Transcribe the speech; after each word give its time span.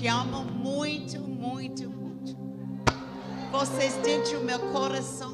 Te 0.00 0.08
amo 0.08 0.42
muito, 0.44 1.20
muito, 1.20 1.90
muito. 1.90 2.34
Vocês 3.52 3.96
dentro 3.96 4.38
do 4.38 4.46
meu 4.46 4.58
coração 4.72 5.29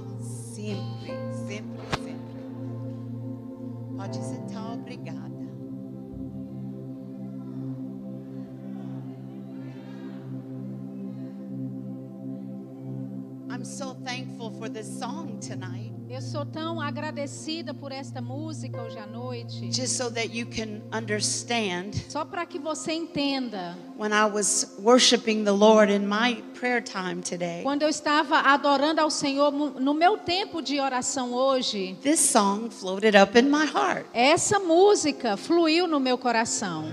agradecida 17.17 17.73
por 17.73 17.93
esta 17.93 18.21
música 18.21 18.83
hoje 18.83 18.99
à 18.99 19.07
noite. 19.07 19.73
Just 19.73 19.97
so 19.97 20.11
that 20.11 20.37
you 20.37 20.47
can 20.47 20.83
understand, 20.93 21.95
Só 22.11 22.27
para 22.27 22.45
que 22.45 22.59
você 22.59 22.93
entenda, 22.93 23.75
when 23.97 24.13
I 24.13 24.27
was 24.27 24.75
worshiping 24.79 25.45
the 25.45 25.53
Lord 25.53 25.91
in 25.91 26.07
my 26.07 26.43
prayer 26.59 26.83
time 26.83 27.23
today, 27.23 27.63
quando 27.63 27.83
eu 27.83 27.89
estava 27.89 28.41
adorando 28.41 29.01
ao 29.01 29.11
Senhor 29.11 29.51
no 29.51 29.95
meu 29.95 30.19
tempo 30.19 30.61
de 30.61 30.79
oração 30.79 31.33
hoje, 31.33 31.97
this 32.03 32.21
song 32.21 32.69
floated 32.71 33.17
up 33.17 33.39
in 33.39 33.49
my 33.49 33.65
heart. 33.65 34.05
essa 34.13 34.59
música 34.59 35.39
fluiu 35.39 35.87
no 35.87 35.99
meu 35.99 36.19
coração. 36.19 36.85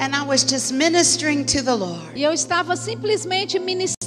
And 0.00 0.12
I 0.12 0.26
was 0.26 0.42
just 0.42 0.72
ministering 0.72 1.44
to 1.46 1.62
the 1.62 1.74
Lord. 1.74 2.18
E 2.18 2.24
eu 2.24 2.32
estava 2.32 2.74
simplesmente 2.74 3.60
ministrando 3.60 4.03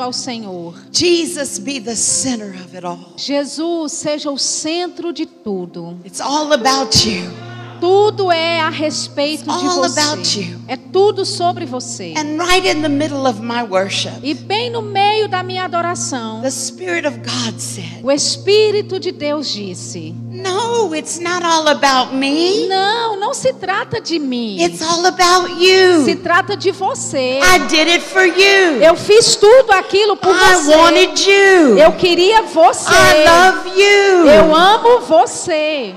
ao 0.00 0.12
Senhor. 0.12 0.74
Jesus 0.92 1.58
be 1.58 1.80
the 1.80 1.96
center 1.96 2.50
of 2.54 2.74
it 2.74 2.84
all. 2.84 3.14
Jesus 3.16 3.92
seja 3.92 4.30
o 4.30 4.38
centro 4.38 5.12
de 5.12 5.26
tudo. 5.26 5.98
It's 6.04 6.20
all 6.20 6.52
about 6.52 7.06
you. 7.06 7.49
Tudo 7.80 8.30
é 8.30 8.60
a 8.60 8.68
respeito 8.68 9.44
It's 9.50 9.60
de 9.60 9.66
all 9.66 9.76
você. 9.82 10.00
about 10.00 10.38
you. 10.40 10.60
É 10.68 10.76
tudo 10.76 11.24
sobre 11.24 11.64
você. 11.64 12.14
And 12.16 12.36
right 12.44 12.66
in 12.68 12.82
the 12.82 12.88
middle 12.88 13.26
of 13.26 13.40
my 13.40 13.62
worship, 13.62 14.12
E 14.22 14.34
bem 14.34 14.70
no 14.70 14.82
meio 14.82 15.28
da 15.28 15.42
minha 15.42 15.64
adoração, 15.64 16.40
the 16.42 16.50
Spirit 16.50 17.06
of 17.06 17.18
God 17.18 17.58
said, 17.58 18.00
o 18.04 18.10
Espírito 18.12 19.00
de 19.00 19.10
Deus 19.12 19.48
disse: 19.48 20.14
No, 20.30 20.94
it's 20.94 21.18
not 21.18 21.42
all 21.44 21.68
about 21.68 22.14
me. 22.14 22.66
Não, 22.68 23.18
não 23.18 23.34
se 23.34 23.52
trata 23.54 24.00
de 24.00 24.18
mim. 24.18 24.62
It's 24.62 24.82
all 24.82 25.04
about 25.06 25.48
Se 25.58 26.10
you. 26.10 26.16
trata 26.22 26.56
de 26.56 26.70
você. 26.70 27.40
I 27.42 27.58
did 27.68 27.88
it 27.88 28.00
for 28.04 28.24
you. 28.24 28.82
Eu 28.82 28.94
fiz 28.96 29.36
tudo 29.36 29.72
aquilo 29.72 30.16
por 30.16 30.34
I 30.34 30.54
você. 30.54 30.76
wanted 30.76 31.30
you. 31.30 31.78
Eu 31.78 31.92
queria 31.92 32.42
você. 32.42 32.90
I 32.90 33.24
love 33.28 33.80
you. 33.80 34.26
Eu 34.28 34.54
amo 34.54 35.00
você. 35.00 35.94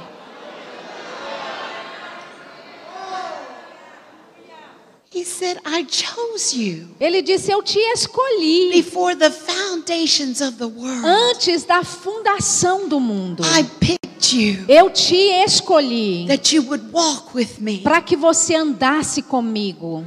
He 5.13 5.23
said, 5.23 5.59
I 5.63 5.85
chose 5.85 6.55
you 6.57 6.87
Ele 6.99 7.21
disse: 7.21 7.51
Eu 7.51 7.61
te 7.61 7.77
escolhi 7.93 8.71
before 8.71 9.15
the 9.15 9.29
foundations 9.29 10.41
of 10.41 10.57
the 10.57 10.65
world. 10.65 11.05
antes 11.05 11.63
da 11.65 11.83
fundação 11.83 12.87
do 12.89 12.99
mundo. 12.99 13.43
I 13.43 13.63
picked 13.79 14.33
you 14.35 14.65
Eu 14.67 14.89
te 14.89 15.15
escolhi 15.45 16.25
that 16.27 16.55
you 16.55 16.63
would 16.63 16.85
walk 16.91 17.35
with 17.35 17.59
me. 17.59 17.79
para 17.81 18.01
que 18.01 18.15
você 18.15 18.55
andasse 18.55 19.21
comigo. 19.21 20.03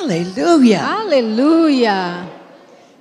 Hallelujah. 0.00 0.82
Aleluia. 1.00 2.37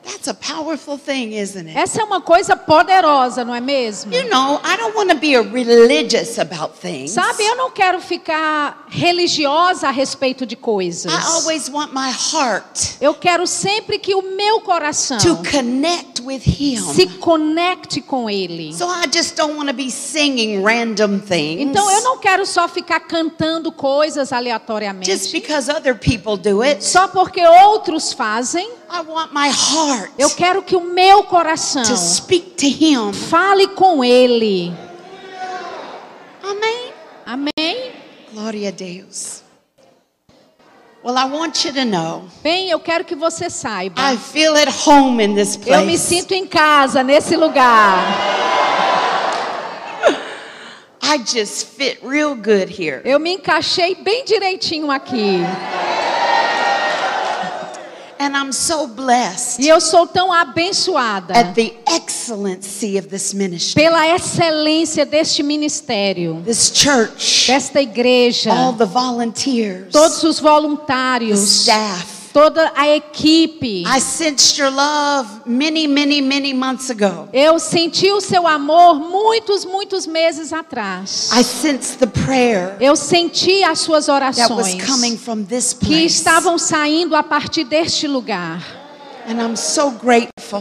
That's 0.07 0.27
a 0.29 0.33
powerful 0.33 0.97
thing, 0.97 1.35
isn't 1.37 1.67
it? 1.67 1.77
Essa 1.77 2.01
é 2.01 2.03
uma 2.03 2.21
coisa 2.21 2.55
poderosa, 2.55 3.43
não 3.43 3.53
é 3.53 3.59
mesmo? 3.59 4.13
You 4.13 4.29
know, 4.29 4.61
I 4.63 4.77
don't 4.77 4.95
want 4.95 5.09
to 5.09 5.17
be 5.17 5.35
a 5.35 5.41
religious 5.41 6.39
about 6.39 6.79
things. 6.79 7.11
Sabe, 7.11 7.43
eu 7.43 7.57
não 7.57 7.71
quero 7.71 7.99
ficar 7.99 8.85
religiosa 8.89 9.89
a 9.89 9.91
respeito 9.91 10.45
de 10.45 10.55
coisas. 10.55 11.11
I 11.11 11.17
always 11.33 11.69
want 11.69 11.91
my 11.91 12.09
heart 12.09 12.97
Eu 13.01 13.13
quero 13.13 13.45
sempre 13.45 13.99
que 13.99 14.15
o 14.15 14.21
meu 14.21 14.61
coração 14.61 15.17
to 15.17 15.37
connect 15.51 16.21
with 16.21 16.41
Him. 16.45 16.81
se 16.93 17.07
conecte 17.19 18.01
com 18.01 18.29
Ele. 18.29 18.73
So 18.73 18.85
I 18.85 19.09
just 19.13 19.35
don't 19.35 19.55
want 19.57 19.67
to 19.67 19.75
be 19.75 19.91
singing 19.91 20.63
random 20.63 21.19
things. 21.19 21.61
Então 21.61 21.91
eu 21.91 22.01
não 22.01 22.17
quero 22.17 22.45
só 22.45 22.69
ficar 22.69 23.01
cantando 23.01 23.73
coisas 23.73 24.29
just 24.29 24.33
aleatoriamente. 24.33 25.31
because 25.31 25.69
other 25.69 25.95
people 25.95 26.37
do 26.37 26.61
it. 26.61 26.83
Só 26.83 27.09
porque 27.09 27.45
outros 27.45 28.13
fazem. 28.13 28.77
I 28.89 29.01
want 29.01 29.31
my 29.33 29.49
heart 29.49 30.11
Eu 30.17 30.29
quero 30.29 30.61
que 30.61 30.75
o 30.75 30.81
meu 30.81 31.23
coração 31.23 31.83
to 31.83 31.97
speak 31.97 32.51
to 32.55 32.65
Him. 32.65 33.11
fale 33.13 33.67
com 33.69 34.03
Ele. 34.03 34.73
Amen. 36.43 36.93
Amém? 37.25 37.91
Glória 38.33 38.69
a 38.69 38.71
Deus. 38.71 39.43
Well, 41.03 41.17
I 41.17 41.25
want 41.25 41.63
you 41.63 41.71
to 41.73 41.85
know, 41.85 42.23
Bem, 42.43 42.69
eu 42.69 42.79
quero 42.79 43.05
que 43.05 43.15
você 43.15 43.49
saiba. 43.49 44.01
I 44.01 44.17
feel 44.17 44.55
at 44.57 44.67
home 44.85 45.23
in 45.23 45.35
this 45.35 45.55
Eu 45.65 45.79
me 45.81 45.93
place. 45.93 45.97
sinto 45.99 46.33
em 46.33 46.45
casa 46.45 47.01
nesse 47.03 47.35
lugar. 47.37 48.03
I 51.01 51.19
just 51.19 51.67
fit 51.77 51.99
real 52.03 52.35
good 52.35 52.69
here. 52.69 53.01
Eu 53.05 53.19
me 53.19 53.33
encaixei 53.35 53.95
bem 53.95 54.25
direitinho 54.25 54.91
aqui. 54.91 55.39
And 58.19 58.35
I'm 58.35 58.51
so 58.51 58.87
blessed 58.87 59.59
E 59.61 59.67
eu 59.67 59.79
sou 59.79 60.07
tão 60.07 60.31
abençoada 60.33 61.33
at 61.33 61.53
the 61.53 61.73
excellency 61.87 62.97
of 62.97 63.07
this 63.07 63.33
ministry. 63.33 63.81
pela 63.81 64.07
excelência 64.07 65.05
deste 65.05 65.43
ministério, 65.43 66.41
This 66.45 66.71
church, 66.73 67.47
desta 67.47 67.81
igreja, 67.81 68.51
all 68.53 68.73
the 68.73 68.85
volunteers, 68.85 69.91
todos 69.91 70.23
os 70.23 70.37
the 70.37 70.41
voluntários, 70.43 71.39
staff. 71.61 72.16
Toda 72.37 72.71
a 72.75 72.95
equipe. 72.95 73.83
I 73.87 73.99
sensed 73.99 74.59
your 74.59 74.69
love 74.69 75.41
many, 75.47 75.87
many, 75.87 76.21
many 76.21 76.53
months 76.53 76.91
ago. 76.91 77.27
Eu 77.33 77.57
senti 77.57 78.11
o 78.11 78.21
seu 78.21 78.47
amor 78.47 78.99
muitos, 78.99 79.65
muitos 79.65 80.05
meses 80.05 80.53
atrás. 80.53 81.31
I 81.33 81.43
sensed 81.43 81.97
the 81.97 82.05
prayer 82.05 82.77
Eu 82.79 82.95
senti 82.95 83.63
as 83.63 83.79
suas 83.79 84.05
that 84.05 84.21
was 84.21 84.67
orações 84.67 84.85
coming 84.85 85.17
from 85.17 85.43
this 85.43 85.73
que 85.73 85.87
place. 85.87 86.05
estavam 86.05 86.59
saindo 86.59 87.15
a 87.15 87.23
partir 87.23 87.63
deste 87.63 88.07
lugar. 88.07 88.76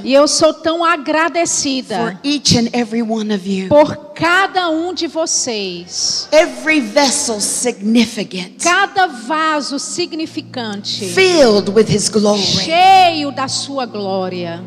E 0.03 0.13
eu 0.13 0.27
sou 0.27 0.53
tão 0.53 0.79
for 0.79 0.89
agradecida 0.89 2.19
each 2.25 2.59
and 2.59 2.69
every 2.73 3.01
one 3.01 3.33
of 3.33 3.49
you. 3.49 3.69
por 3.69 3.95
cada 4.13 4.69
um 4.71 4.93
de 4.93 5.07
vocês. 5.07 6.29
Every 6.33 6.81
vessel 6.81 7.41
significant, 7.41 8.61
Cada 8.63 9.07
vaso 9.07 9.79
significante, 9.79 11.07
filled 11.07 11.71
with 11.71 11.89
His 11.89 12.09
glory. 12.09 12.41
cheio 12.41 13.31
da 13.31 13.47
sua 13.47 13.87
glória. 13.87 14.61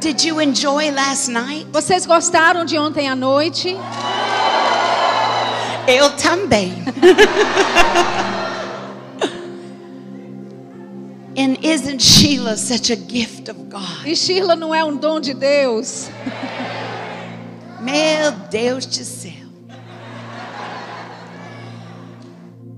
Did 0.00 0.22
you 0.22 0.40
enjoy 0.40 0.90
last 0.92 1.28
night? 1.28 1.66
Vocês 1.72 2.06
gostaram 2.06 2.64
de 2.64 2.78
ontem 2.78 3.08
à 3.08 3.16
noite? 3.16 3.76
Eu 5.86 6.10
também. 6.16 6.72
And 11.38 11.58
isn't 11.62 12.00
Sheila 12.00 12.56
such 12.56 12.90
a 12.90 12.96
gift 12.96 13.50
of 13.50 13.68
God? 13.68 14.06
E 14.06 14.16
Sheila 14.16 14.56
não 14.56 14.74
é 14.74 14.82
um 14.82 14.96
dom 14.96 15.20
de 15.20 15.34
Deus? 15.34 16.08
Meu 17.80 18.32
Deus 18.50 18.86
do 18.86 19.04
céu. 19.04 19.32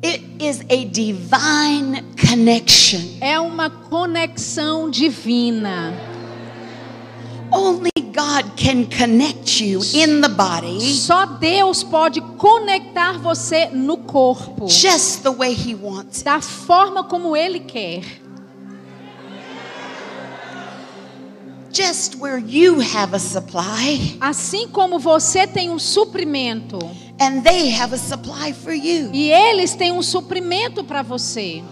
It 0.03 0.25
is 0.39 0.61
a 0.69 0.85
divine 0.85 2.05
connection. 2.29 3.01
É 3.21 3.39
uma 3.39 3.71
conexão 3.71 4.91
divina. 4.91 5.95
Only 7.51 7.98
God 8.19 8.57
can 8.57 8.85
connect 8.87 9.61
you 9.61 9.81
in 9.95 10.21
the 10.21 10.29
body 10.29 10.81
Só 10.81 11.25
Deus 11.39 11.85
pode 11.85 12.21
conectar 12.37 13.17
você 13.21 13.67
no 13.73 13.99
corpo, 13.99 14.67
just 14.69 15.23
the 15.23 15.31
way 15.31 15.53
He 15.55 15.75
wants. 15.77 16.23
da 16.23 16.41
forma 16.41 17.05
como 17.05 17.37
Ele 17.37 17.61
quer. 17.61 18.03
Just 21.71 22.17
where 22.17 22.39
you 22.39 22.81
have 22.81 23.15
a 23.15 23.19
supply 23.21 24.17
Assim 24.21 24.67
como 24.69 24.99
você 24.99 25.47
tem 25.47 25.71
um 25.71 25.79
suprimento 25.79 26.79
and 27.21 27.43
they 27.43 27.71
have 27.71 27.95
a 27.95 27.99
supply 27.99 28.53
for 28.53 28.73
you. 28.73 29.11
e 29.13 29.31
eles 29.31 29.75
têm 29.75 29.93
um 29.93 30.03
suprimento 30.03 30.83
para 30.83 31.03
você. 31.03 31.63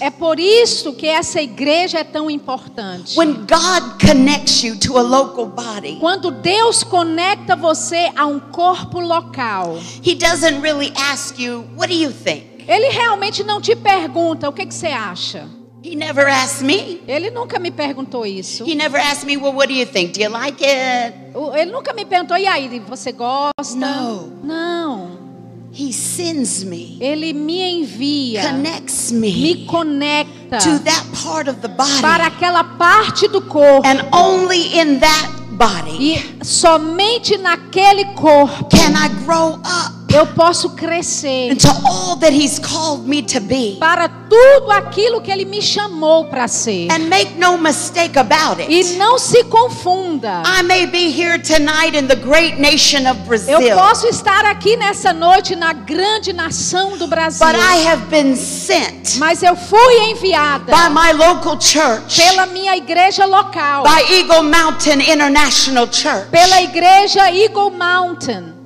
É 0.00 0.10
por 0.10 0.40
isso 0.40 0.92
que 0.92 1.06
essa 1.06 1.40
igreja 1.40 1.98
é 1.98 2.04
tão 2.04 2.30
importante. 2.30 3.18
When 3.18 3.34
God 3.34 4.00
connects 4.00 4.62
you 4.64 4.76
to 4.80 4.98
a 4.98 5.02
local 5.02 5.46
body, 5.46 5.96
Quando 6.00 6.30
Deus 6.30 6.82
conecta 6.82 7.54
você 7.54 8.10
a 8.16 8.26
um 8.26 8.40
corpo 8.40 9.00
local, 9.00 9.78
He 10.04 10.14
doesn't 10.14 10.60
really 10.60 10.92
ask 10.96 11.38
you, 11.38 11.64
What 11.76 11.88
do 11.88 11.98
you 11.98 12.12
think? 12.12 12.64
Ele 12.66 12.88
realmente 12.90 13.42
não 13.42 13.60
te 13.60 13.74
pergunta 13.74 14.48
o 14.48 14.52
que, 14.52 14.66
que 14.66 14.74
você 14.74 14.88
acha. 14.88 15.48
He 15.82 15.94
never 15.94 16.28
asked 16.28 16.64
me. 16.64 17.00
Ele 17.06 17.30
nunca 17.30 17.58
me 17.58 17.70
perguntou 17.70 18.26
isso. 18.26 18.64
He 18.68 18.74
never 18.74 19.00
asked 19.00 19.24
me, 19.24 19.36
well, 19.36 19.54
what 19.54 19.68
do 19.68 19.78
you 19.78 19.86
think? 19.86 20.12
Do 20.12 20.20
you 20.22 20.30
like 20.30 20.62
it? 20.62 21.14
Ele 21.54 21.70
nunca 21.70 21.94
me 21.94 22.04
perguntou, 22.04 22.36
e 22.36 22.46
aí, 22.46 22.80
você 22.80 23.12
gosta? 23.12 23.52
Não. 23.76 24.26
Não. 24.42 25.17
He 25.78 25.92
sends 25.92 26.64
me, 26.64 26.98
Ele 27.00 27.32
me 27.32 27.60
envia, 27.62 28.42
connects 28.50 29.12
me 29.12 29.30
me 29.30 29.64
conecta 29.64 30.58
to 30.58 30.78
that 30.82 31.04
part 31.22 31.46
of 31.46 31.60
the 31.60 31.68
para 31.68 32.02
body. 32.02 32.22
aquela 32.24 32.64
parte 32.64 33.28
do 33.28 33.40
corpo. 33.42 33.86
And 33.86 34.02
only 34.12 34.76
in 34.76 34.98
that 34.98 35.30
body 35.52 36.16
E 36.16 36.44
somente 36.44 37.38
naquele 37.38 38.06
corpo 38.16 38.64
can 38.68 38.96
I 38.96 39.08
grow 39.24 39.60
up 39.64 39.97
eu 40.14 40.26
posso 40.28 40.70
crescer 40.70 41.50
into 41.52 41.68
all 41.86 42.16
that 42.16 42.32
He's 42.32 42.58
called 42.58 43.06
me 43.06 43.22
to 43.22 43.40
be. 43.40 43.76
para 43.78 44.08
tudo 44.08 44.70
aquilo 44.70 45.20
que 45.20 45.30
Ele 45.30 45.44
me 45.44 45.60
chamou 45.62 46.24
para 46.26 46.48
ser. 46.48 46.88
And 46.90 47.08
make 47.08 47.38
no 47.38 47.58
mistake 47.58 48.18
about 48.18 48.60
E 48.60 48.80
it. 48.80 48.96
não 48.96 49.18
se 49.18 49.44
confunda. 49.44 50.42
I 50.46 50.62
may 50.62 50.86
be 50.86 51.10
here 51.10 51.38
tonight 51.38 51.96
in 51.96 52.06
the 52.06 52.16
great 52.16 52.58
nation 52.58 53.06
of 53.10 53.18
Eu 53.48 53.60
posso 53.76 54.06
estar 54.06 54.44
aqui 54.46 54.76
nessa 54.76 55.12
noite 55.12 55.54
na 55.54 55.72
grande 55.72 56.32
nação 56.32 56.96
do 56.96 57.06
Brasil, 57.06 57.46
but 57.46 57.56
I 57.56 57.86
have 57.86 58.06
been 58.10 58.34
sent 58.36 59.18
mas 59.18 59.42
eu 59.42 59.54
fui 59.56 60.10
enviada 60.10 60.72
by 60.72 60.88
my 60.90 61.12
local 61.12 61.58
church, 61.60 62.20
pela 62.20 62.46
minha 62.46 62.76
igreja 62.76 63.24
local, 63.26 63.84
by 63.84 64.12
Eagle 64.14 64.42
Mountain 64.42 65.00
International 65.10 65.86
Church. 65.90 66.28
pela 66.30 66.62
igreja 66.62 67.30
Eagle 67.30 67.70
Mountain. 67.70 68.57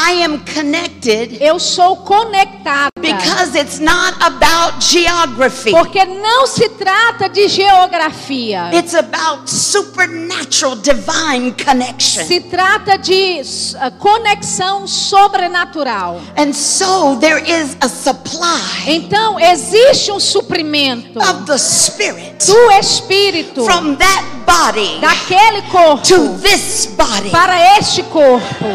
I 0.00 0.22
am 0.22 0.38
connected 0.54 1.40
Eu 1.42 1.58
sou 1.58 1.96
conectada. 1.96 2.90
because 3.00 3.54
it's 3.56 3.80
not 3.80 4.14
about 4.20 4.80
geography. 4.80 5.70
Porque 5.72 6.04
não 6.04 6.46
se 6.46 6.68
trata 6.70 7.28
de 7.28 7.48
geografia. 7.48 8.70
It's 8.72 8.94
about 8.94 9.48
supernatural 9.50 10.76
divine 10.76 11.52
connection. 11.52 12.24
Se 12.26 12.40
trata 12.40 12.96
de 12.96 13.40
uh, 13.40 13.90
conexão 13.98 14.86
sobrenatural. 14.86 16.20
And 16.36 16.52
so 16.52 17.16
there 17.16 17.38
is 17.44 17.76
a 17.80 17.88
supply 17.88 18.60
Então, 18.86 19.38
existe 19.40 20.12
um 20.12 20.20
suprimento 20.20 21.18
of 21.18 21.44
the 21.46 21.58
Spirit 21.58 22.46
do 22.46 22.70
Espírito 22.72 23.64
from 23.64 23.96
that 23.96 24.24
body 24.46 25.00
daquele 25.00 25.62
corpo 25.70 26.02
to 26.06 26.38
this 26.40 26.86
body. 26.96 27.30
para 27.30 27.78
este 27.78 28.02
corpo. 28.04 28.66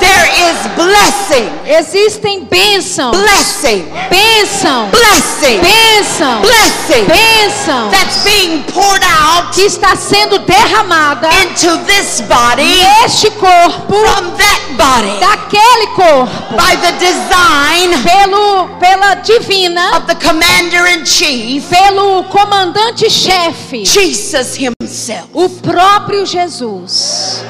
There 0.00 0.28
is 0.50 0.56
blessing, 0.76 1.50
Existem 1.66 2.44
bênçãos, 2.44 3.16
blessing, 3.16 3.84
bênção, 4.10 4.88
blessing, 4.90 5.60
bênção, 5.60 6.40
blessing. 6.40 7.04
Bênção. 7.04 7.90
That's 7.90 8.22
being 8.24 8.62
poured 8.72 9.04
out 9.04 9.52
que 9.54 9.62
está 9.62 9.94
sendo 9.96 10.38
derramada 10.40 11.28
into 11.42 11.76
this 11.84 12.20
body 12.22 12.64
neste 13.02 13.30
corpo 13.32 13.94
from 13.94 14.30
that 14.36 14.62
body. 14.76 15.18
daquele 15.20 15.86
corpo. 15.94 16.54
By 16.56 16.76
the 16.76 16.92
design 16.92 18.02
pelo 18.02 18.68
pela 18.80 19.14
divina 19.16 19.96
of 19.96 20.06
the 20.06 20.14
commander 20.14 20.86
in 20.86 21.04
chief, 21.04 21.68
pelo 21.68 22.24
comandante-chefe, 22.24 23.84
Jesus 23.84 24.56
Himself. 24.56 25.28
o 25.34 25.48
próprio 25.48 26.24
Jesus. 26.24 27.42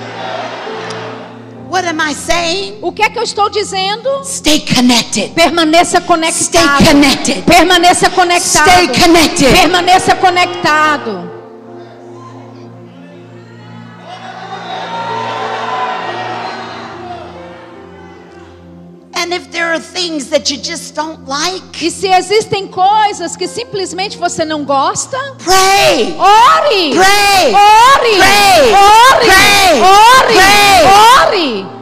What 1.71 1.85
am 1.87 2.01
I 2.01 2.15
saying? 2.15 2.79
O 2.81 2.91
que 2.93 3.03
é 3.03 3.11
que 3.11 3.19
eu 3.19 3.23
estou 3.23 3.51
dizendo? 3.51 4.09
Stay 4.25 4.61
connected. 4.61 5.35
Permaneça 5.35 5.99
Stay 5.99 6.07
conectado. 6.07 6.85
connected. 6.87 7.43
Permaneça 7.45 8.11
conectado. 8.11 8.71
Stay 8.71 8.89
connected. 9.03 9.53
Permaneça 9.53 10.15
conectado. 10.17 11.38
Are 19.79 19.81
things 19.81 20.29
that 20.31 20.51
you 20.51 20.57
just 20.59 20.95
don't 20.95 21.27
like, 21.29 21.63
E 21.85 21.91
se 21.91 22.09
existem 22.09 22.67
coisas 22.67 23.37
que 23.37 23.47
simplesmente 23.47 24.19
você 24.19 24.45
não 24.45 24.65
gosta, 24.65 25.17
pray. 25.39 26.17
ore. 26.19 26.95
Pray. 26.95 27.55
Ore. 27.55 28.17
Pray. 28.19 28.73
Ore. 28.75 29.25
Pray. 29.25 29.81
Ore. 29.81 30.35
Pray. 30.35 31.63
Ore. 31.65 31.78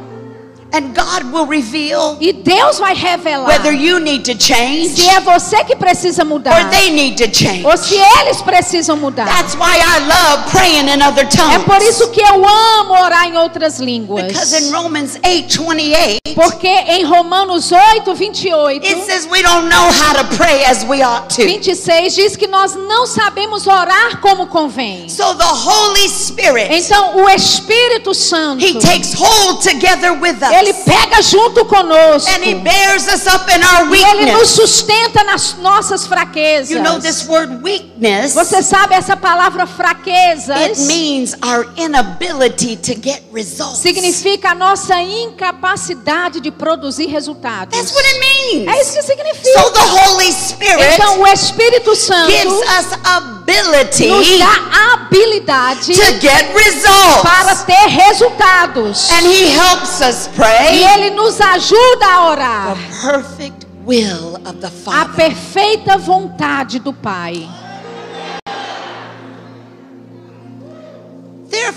And 0.76 0.93
God 0.94 1.32
will 1.32 1.46
reveal 1.46 2.19
E 2.20 2.32
Deus 2.32 2.78
vai 2.78 2.94
revelar 2.94 3.46
whether 3.49 3.73
you 3.73 3.99
need 3.99 4.25
to 4.25 4.38
change 4.38 4.90
se 4.90 5.08
é 5.08 5.20
você 5.20 5.64
que 5.64 5.75
precisa 5.75 6.25
mudar 6.25 6.52
or 6.52 6.69
they 6.70 6.90
need 6.90 7.17
to 7.17 7.32
change. 7.34 7.64
ou 7.64 7.76
se 7.76 7.94
eles 7.94 8.43
precisam 8.43 8.96
mudar. 8.96 9.25
That's 9.26 9.55
why 9.55 9.78
I 9.78 10.00
love 10.00 10.50
praying 10.50 10.88
in 10.88 11.02
other 11.02 11.25
É 11.25 11.28
tongues. 11.28 11.64
por 11.64 11.81
isso 11.82 12.08
que 12.11 12.20
eu 12.20 12.46
amo 12.46 12.93
orar 12.94 13.26
em 13.26 13.37
outras 13.38 13.78
línguas. 13.78 14.26
Because 14.26 14.55
in 14.55 14.70
Romans 14.70 15.17
8:28 15.23 16.19
Porque 16.34 16.69
em 16.69 17.05
Romanos 17.05 17.72
8, 17.72 18.14
28, 18.14 18.84
it 18.87 19.05
says 19.06 19.26
we 19.31 19.40
don't 19.43 19.69
know 19.70 19.88
how 19.90 20.12
to 20.12 20.25
pray 20.37 20.64
as 20.67 20.84
we 20.84 21.02
ought 21.02 21.29
to. 21.34 21.43
26 21.43 22.14
diz 22.14 22.37
que 22.37 22.46
nós 22.46 22.75
não 22.75 23.06
sabemos 23.06 23.67
orar 23.67 24.20
como 24.20 24.46
convém. 24.46 25.08
So 25.08 25.34
the 25.34 25.44
Holy 25.44 26.06
Spirit 26.11 26.69
Então 26.70 27.17
o 27.17 27.31
Espírito 27.31 28.12
Santo, 28.14 28.62
he 28.62 28.75
takes 28.75 29.14
hold 29.14 29.62
together 29.62 30.12
with 30.12 30.34
ele 30.69 30.75
pega 30.85 31.23
junto 31.23 31.65
conosco. 31.65 32.31
and 32.31 32.45
he 32.45 32.55
bears 32.55 33.07
us 33.09 33.27
up 33.27 33.49
in 33.55 33.63
our 33.63 33.95
E 33.95 34.03
ele 34.03 34.33
nos 34.33 34.35
weakness. 34.35 34.51
sustenta 34.51 35.25
nas 35.25 35.55
nossas 35.59 36.07
fraquezas. 36.07 36.71
You 36.71 36.83
know 36.83 36.99
this 36.99 37.27
word 37.29 37.63
weakness 37.96 38.34
Você 38.34 38.62
sabe 38.62 38.94
essa 38.94 39.16
palavra 39.16 39.66
fraquezas? 39.66 40.56
it 40.56 40.78
means 40.87 41.34
our 41.43 41.66
inability 41.76 42.76
to 42.76 42.94
get 43.00 43.22
results. 43.32 43.78
Significa 43.78 44.50
a 44.50 44.54
nossa 44.54 45.00
incapacidade 45.02 46.40
de 46.40 46.50
produzir 46.50 47.06
resultados. 47.06 47.76
That's 47.76 47.93
what 47.93 48.06
it 48.06 48.20
means. 48.20 48.69
É 48.76 48.82
isso 48.82 48.93
que 48.94 49.03
significa. 49.03 49.60
So 49.62 49.70
the 49.70 49.81
Holy 49.81 50.32
Spirit 50.32 50.94
Então 50.94 51.20
o 51.20 51.26
Espírito 51.26 51.94
Santo 51.96 52.31
gives 52.31 52.53
us 52.53 52.86
ability 53.05 54.06
nos 54.08 54.38
dá 54.38 54.46
a 54.72 54.93
habilidade 54.94 55.93
to 55.94 56.03
get 56.20 56.53
results. 56.55 57.22
para 57.22 57.55
ter 57.56 57.86
resultados. 57.88 59.10
And 59.10 59.26
he 59.26 59.48
helps 59.56 60.00
us 60.00 60.26
E 60.26 60.31
pray 60.36 60.84
ele 60.84 61.10
nos 61.10 61.41
ajuda 61.41 62.06
a 62.06 62.29
orar 62.31 62.76
the 62.76 63.10
perfect 63.10 63.67
will 63.84 64.36
of 64.44 64.55
the 64.60 64.67
a 64.67 64.70
Father. 64.70 65.15
perfeita 65.15 65.96
vontade 65.98 66.79
do 66.79 66.93
Pai. 66.93 67.48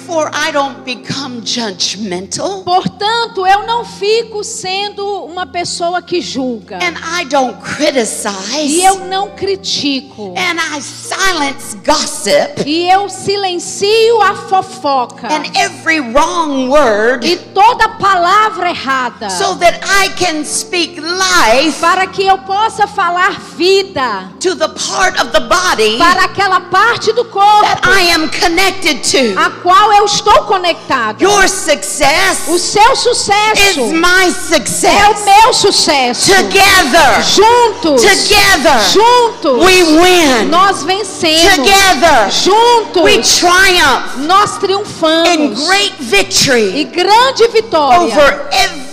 Therefore, 0.09 0.31
I 0.33 0.51
don't 0.51 0.83
become 0.83 1.41
judgmental 1.43 2.63
Portanto, 2.63 3.45
eu 3.45 3.67
não 3.67 3.85
fico 3.85 4.43
sendo 4.43 5.05
uma 5.25 5.45
pessoa 5.45 6.01
que 6.01 6.19
julga. 6.19 6.77
and 6.77 6.95
I 6.97 7.25
don't 7.25 7.55
criticize 7.61 8.65
E 8.65 8.83
eu 8.83 9.05
não 9.05 9.29
critico. 9.35 10.33
and 10.35 10.57
I 10.75 10.81
silence 10.81 11.77
gossip 11.85 12.63
E 12.65 12.89
eu 12.89 13.07
silencio 13.07 14.19
a 14.23 14.33
fofoca. 14.33 15.27
and 15.27 15.43
every 15.55 15.99
wrong 15.99 16.69
word 16.69 17.23
E 17.23 17.37
toda 17.53 17.89
palavra 17.89 18.71
errada. 18.71 19.29
so 19.29 19.53
that 19.57 19.79
I 19.85 20.09
can 20.17 20.43
speak 20.43 20.99
life 20.99 21.79
Para 21.79 22.07
que 22.07 22.25
eu 22.25 22.39
possa 22.39 22.87
falar 22.87 23.39
vida. 23.55 24.31
to 24.39 24.55
the 24.55 24.69
part 24.69 25.21
of 25.21 25.31
the 25.33 25.41
body 25.41 25.99
Para 25.99 26.23
aquela 26.23 26.61
parte 26.61 27.13
do 27.13 27.23
that 27.25 27.31
corpo. 27.31 27.89
I 27.89 28.11
am 28.11 28.27
connected 28.29 29.03
to. 29.03 29.39
A 29.39 29.51
qual 29.61 29.98
eu 29.99 30.05
estou 30.05 30.43
conectado. 30.43 31.21
Your 31.21 31.47
success 31.49 32.47
O 32.47 32.57
seu 32.57 32.93
is 32.93 32.99
sucesso 32.99 33.81
my 33.91 34.25
é 34.25 34.29
o 34.29 34.33
success. 34.33 35.25
meu 35.25 35.53
sucesso. 35.53 36.33
Together, 36.33 37.23
Juntos. 37.23 38.01
together, 38.01 38.79
Juntos. 38.91 39.63
we 39.65 39.83
win. 39.83 40.45
Nós 40.49 40.83
vencemos. 40.83 41.55
Together, 41.55 42.31
Juntos. 42.31 43.03
we 43.03 43.17
triumph 43.21 44.15
Nós 44.27 44.55
in 44.55 44.59
triunfamos. 44.59 45.67
great 45.67 45.93
E 45.99 46.03
victory 46.05 46.85
grande 46.85 47.47
vitória 47.49 47.99
over 47.99 48.47
every. 48.51 48.88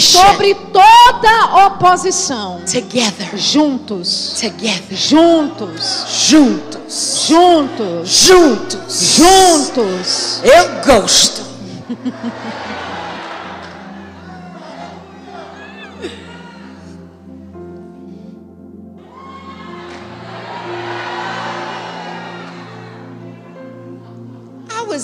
Sobre 0.00 0.54
toda 0.54 1.66
oposição. 1.66 2.60
Together, 2.70 3.36
Juntos. 3.36 4.36
together, 4.40 4.96
Juntos. 4.96 6.04
juntos, 6.28 7.26
Juntos. 7.26 8.08
juntos. 8.08 9.16
Juntos. 9.16 10.40
Eu 10.44 10.84
gosto. 10.84 11.46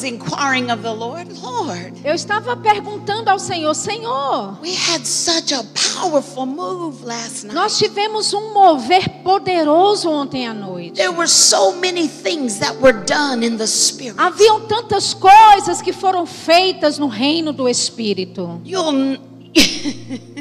was 0.03 0.05
inquiring 0.05 0.71
of 0.71 0.83
the 0.83 0.93
Lord, 0.93 1.29
Lord, 1.41 1.93
Eu 2.05 2.15
estava 2.15 2.57
perguntando 2.57 3.31
ao 3.31 3.39
Senhor, 3.39 3.75
Senhor, 3.75 4.59
we 4.61 4.75
had 4.75 5.07
such 5.07 5.53
a 5.53 5.65
powerful 5.95 6.47
move 6.47 7.05
last 7.05 7.45
night. 7.45 7.55
nós 7.55 7.79
tivemos 7.79 8.33
um 8.35 8.53
mover 8.53 9.09
poderoso 9.23 10.11
ontem 10.11 10.47
à 10.47 10.55
noite. 10.55 10.97
There 10.97 11.13
were 11.13 11.29
so 11.29 11.77
many 11.77 12.09
things 12.09 12.59
that 12.59 12.77
were 12.81 13.05
done 13.05 13.45
in 13.47 13.57
the 13.57 13.67
Spirit. 13.67 14.19
Haviam 14.19 14.63
tantas 14.67 15.15
coisas 15.15 15.81
que 15.81 15.93
foram 15.93 16.27
feitas 16.27 16.99
no 16.99 17.07
reino 17.07 17.53
do 17.53 17.69
Espírito. 17.69 18.61
You'll. 18.65 19.19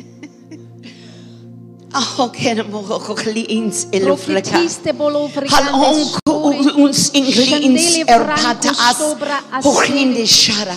Oh, 1.93 2.29
que 2.29 2.49
ins 3.49 3.87
iluflaka. 3.91 4.49
Profetiste 4.51 4.93
Hal 5.49 5.73
onku 5.75 6.21
uns 6.77 7.11
inglins 7.13 7.97
erpatas 8.07 8.77
horrinde 9.63 10.25
shara. 10.25 10.73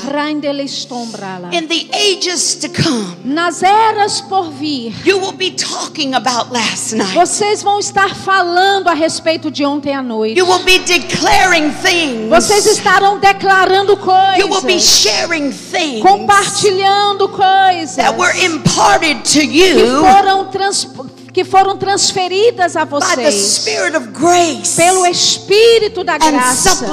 In 1.53 1.69
the 1.69 1.89
ages 1.93 2.57
to 2.57 2.69
come, 2.69 3.17
Nas 3.25 3.63
eras 3.63 4.21
por 4.23 4.51
vir, 4.51 4.93
you 5.05 5.19
will 5.19 5.33
be 5.33 5.53
talking 5.53 6.15
about 6.15 6.53
last 6.53 6.95
night. 6.95 7.15
vocês 7.15 7.63
vão 7.63 7.79
estar 7.79 8.15
falando 8.15 8.89
a 8.89 8.95
respeito 8.95 9.51
de 9.51 9.65
ontem 9.65 9.95
à 9.95 10.03
noite. 10.03 10.37
You 10.39 10.47
will 10.47 10.65
be 10.65 10.79
declaring 10.81 11.73
things. 11.83 12.29
Vocês 12.29 12.67
estarão 12.67 13.21
declarando 13.21 13.93
You 14.39 14.49
will 14.49 14.63
be 14.63 14.75
coisas, 14.75 14.83
sharing 14.83 15.53
things 15.53 16.03
compartilhando 16.03 17.29
coisas 17.29 17.97
that 17.97 18.17
were 18.19 18.35
imparted 18.45 19.23
to 19.25 19.41
que 19.41 19.59
you 19.59 20.01
foram, 20.01 20.51
trans, 20.51 20.85
que 21.35 21.45
foram 21.45 21.77
transferidas 21.77 22.77
a 22.77 22.85
vocês 22.85 23.35
Spirit 23.57 23.97
of 23.97 24.07
grace 24.11 24.77
pelo 24.77 25.05
Espírito 25.05 26.05
da 26.05 26.17
graça 26.17 26.87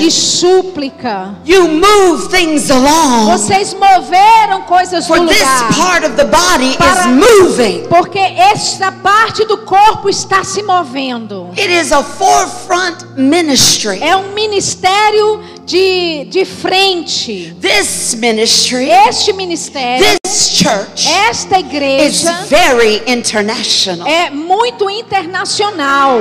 e 0.00 0.10
súplica. 0.10 1.34
You 1.44 1.68
move 1.68 2.30
things 2.30 2.70
along. 2.70 3.26
Vocês 3.32 3.74
moveram 3.74 4.62
coisas 4.62 5.06
For 5.06 5.18
do 5.18 5.24
lugar. 5.24 5.68
part 5.76 6.06
of 6.06 6.16
the 6.16 6.24
body 6.24 6.70
is 6.70 6.76
Para- 6.76 7.08
moving. 7.08 7.86
Porque 7.90 8.18
esta 8.18 8.90
parte 8.90 9.44
do 9.44 9.58
corpo 9.58 10.08
está 10.08 10.42
se 10.42 10.62
movendo. 10.62 11.50
It 11.52 11.68
is 11.70 11.92
a 11.92 12.02
forefront 12.02 13.04
ministry. 13.14 14.02
É 14.02 14.16
um 14.16 14.32
ministério 14.32 15.42
de, 15.66 16.24
de 16.30 16.44
frente. 16.44 17.52
This 17.60 18.14
ministry, 18.14 18.88
Este 18.90 19.32
ministério, 19.32 20.16
this 20.22 20.50
church, 20.56 21.06
esta 21.06 21.58
is 21.58 22.24
very 22.48 23.02
international. 23.06 24.06
é 24.06 24.30
muito 24.30 24.88
internacional. 24.88 26.20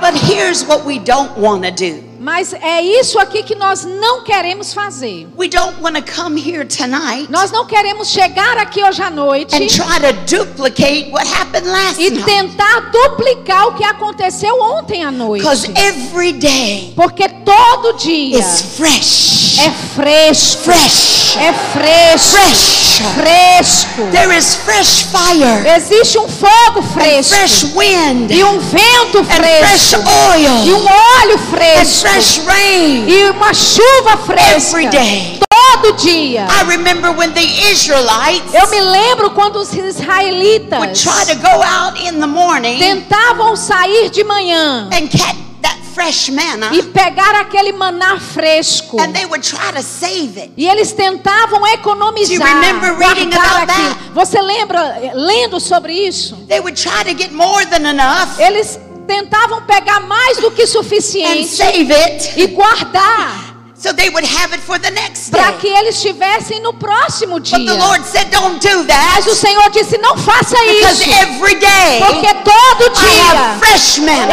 But 0.00 0.14
here's 0.14 0.64
what 0.64 0.84
we 0.84 0.98
don't 0.98 1.36
want 1.38 1.62
to 1.64 1.70
do. 1.70 2.11
Mas 2.22 2.52
é 2.52 2.80
isso 2.80 3.18
aqui 3.18 3.42
que 3.42 3.56
nós 3.56 3.84
não 3.84 4.22
queremos 4.22 4.72
fazer. 4.72 5.26
We 5.36 5.48
don't 5.48 5.82
want 5.82 5.96
to 5.96 6.04
come 6.14 6.40
here 6.40 6.64
tonight 6.64 7.26
Nós 7.28 7.50
não 7.50 7.66
queremos 7.66 8.10
chegar 8.10 8.58
aqui 8.58 8.80
hoje 8.80 9.02
à 9.02 9.10
noite 9.10 9.52
and 9.56 9.66
try 9.66 9.98
to 9.98 10.12
duplicate 10.36 11.10
what 11.10 11.26
happened 11.26 11.66
last 11.68 12.00
e 12.00 12.10
night. 12.10 12.24
tentar 12.24 12.90
duplicar 12.92 13.66
o 13.66 13.74
que 13.74 13.82
aconteceu 13.84 14.54
ontem 14.60 15.02
à 15.02 15.10
noite. 15.10 15.42
Because 15.42 15.68
every 15.74 16.32
day 16.32 16.92
Porque 16.94 17.28
todo 17.28 17.94
dia 17.94 18.38
is 18.38 18.62
fresh. 18.76 19.58
é 19.58 19.70
fresco. 19.96 20.62
Fresh. 20.62 21.36
É 21.38 21.52
fresco. 21.72 22.36
Fresh. 22.36 22.82
Fresco. 23.16 24.02
There 24.12 24.36
is 24.38 24.54
fresh 24.54 25.02
fire. 25.10 25.66
Existe 25.76 26.18
um 26.18 26.28
fogo 26.28 26.78
And 26.78 26.92
fresco. 26.92 27.34
fresh 27.34 27.64
wind. 27.74 28.30
E 28.30 28.44
um 28.44 28.60
vento 28.60 29.18
And 29.18 29.24
fresh 29.24 29.90
fresco. 29.90 30.02
oil. 30.30 30.64
E 30.64 30.72
um 30.72 30.84
óleo 30.84 31.34
And 31.34 31.50
fresco. 31.50 32.11
Fresh 32.12 32.38
rain. 32.46 33.08
E 33.08 33.30
uma 33.30 33.52
chuva 33.54 34.16
fresca. 34.18 34.78
Every 34.78 34.86
day. 34.88 35.40
Todo 35.48 35.92
dia. 35.96 36.46
I 36.48 36.64
remember 36.68 37.10
when 37.12 37.32
the 37.32 37.42
Israelites 37.70 38.52
Eu 38.54 38.68
me 38.70 38.80
lembro 38.80 39.30
quando 39.30 39.56
os 39.56 39.70
would 39.72 39.88
israelitas 39.88 41.02
try 41.02 41.24
to 41.24 41.34
go 41.40 41.62
out 41.62 41.98
in 42.00 42.20
the 42.20 42.26
morning 42.26 42.78
tentavam 42.78 43.56
sair 43.56 44.10
de 44.10 44.22
manhã 44.22 44.88
and 44.92 45.08
catch 45.08 45.36
that 45.62 45.76
fresh 45.94 46.28
manna 46.30 46.70
e 46.72 46.82
pegar 46.82 47.34
aquele 47.40 47.72
maná 47.72 48.18
fresco. 48.20 49.00
and 49.00 49.12
they 49.12 49.24
would 49.26 49.42
try 49.42 49.72
to 49.72 49.82
save 49.82 50.36
it. 50.38 50.52
E 50.56 50.68
eles 50.68 50.92
tentavam 50.92 51.66
economizar, 51.68 52.28
Do 52.28 52.34
you 52.34 52.44
remember 52.44 52.92
reading 52.98 53.30
guardar 53.30 53.62
about 53.62 53.70
aquilo. 53.72 53.94
that? 53.94 54.12
Você 54.14 54.40
lembra 54.40 54.80
eh, 55.02 55.12
lendo 55.14 55.58
sobre 55.58 55.92
isso? 55.94 56.36
They 56.48 56.60
would 56.60 56.76
try 56.80 57.02
to 57.04 57.14
get 57.14 57.32
more 57.32 57.64
than 57.66 57.86
enough 57.88 58.38
Eles 58.38 58.78
tentavam 59.06 59.62
pegar 59.62 60.00
mais 60.00 60.38
do 60.38 60.50
que 60.50 60.66
suficiente 60.66 61.46
save 61.56 61.92
it. 61.92 62.40
e 62.40 62.46
guardar 62.48 63.52
so 63.74 63.92
they 63.92 64.08
would 64.10 64.24
have 64.24 64.52
it 64.54 64.60
for 64.62 64.78
the 64.78 64.90
next 64.92 65.30
para 65.30 65.52
que 65.54 65.66
eles 65.66 66.00
tivessem 66.00 66.60
no 66.60 66.72
próximo 66.72 67.40
But 67.40 67.50
the 67.50 67.58
dia. 67.58 67.74
Lord 67.74 68.04
said, 68.06 68.30
Don't 68.30 68.60
do 68.60 68.84
that. 68.84 69.14
Mas 69.16 69.26
o 69.26 69.34
Senhor 69.34 69.68
disse: 69.70 69.98
não 69.98 70.16
faça 70.16 70.56
isso, 70.66 71.02
every 71.20 71.56
day 71.56 71.98
porque 72.06 72.32
todo 72.44 72.92
dia 72.94 73.58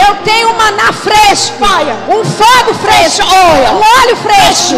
eu 0.07 0.15
tenho 0.23 0.49
um 0.49 0.53
maná 0.53 0.93
fresco, 0.93 1.55
um 2.09 2.23
fogo 2.23 2.73
fresco, 2.75 3.25
um 3.25 4.01
óleo 4.01 4.15
fresco, 4.17 4.75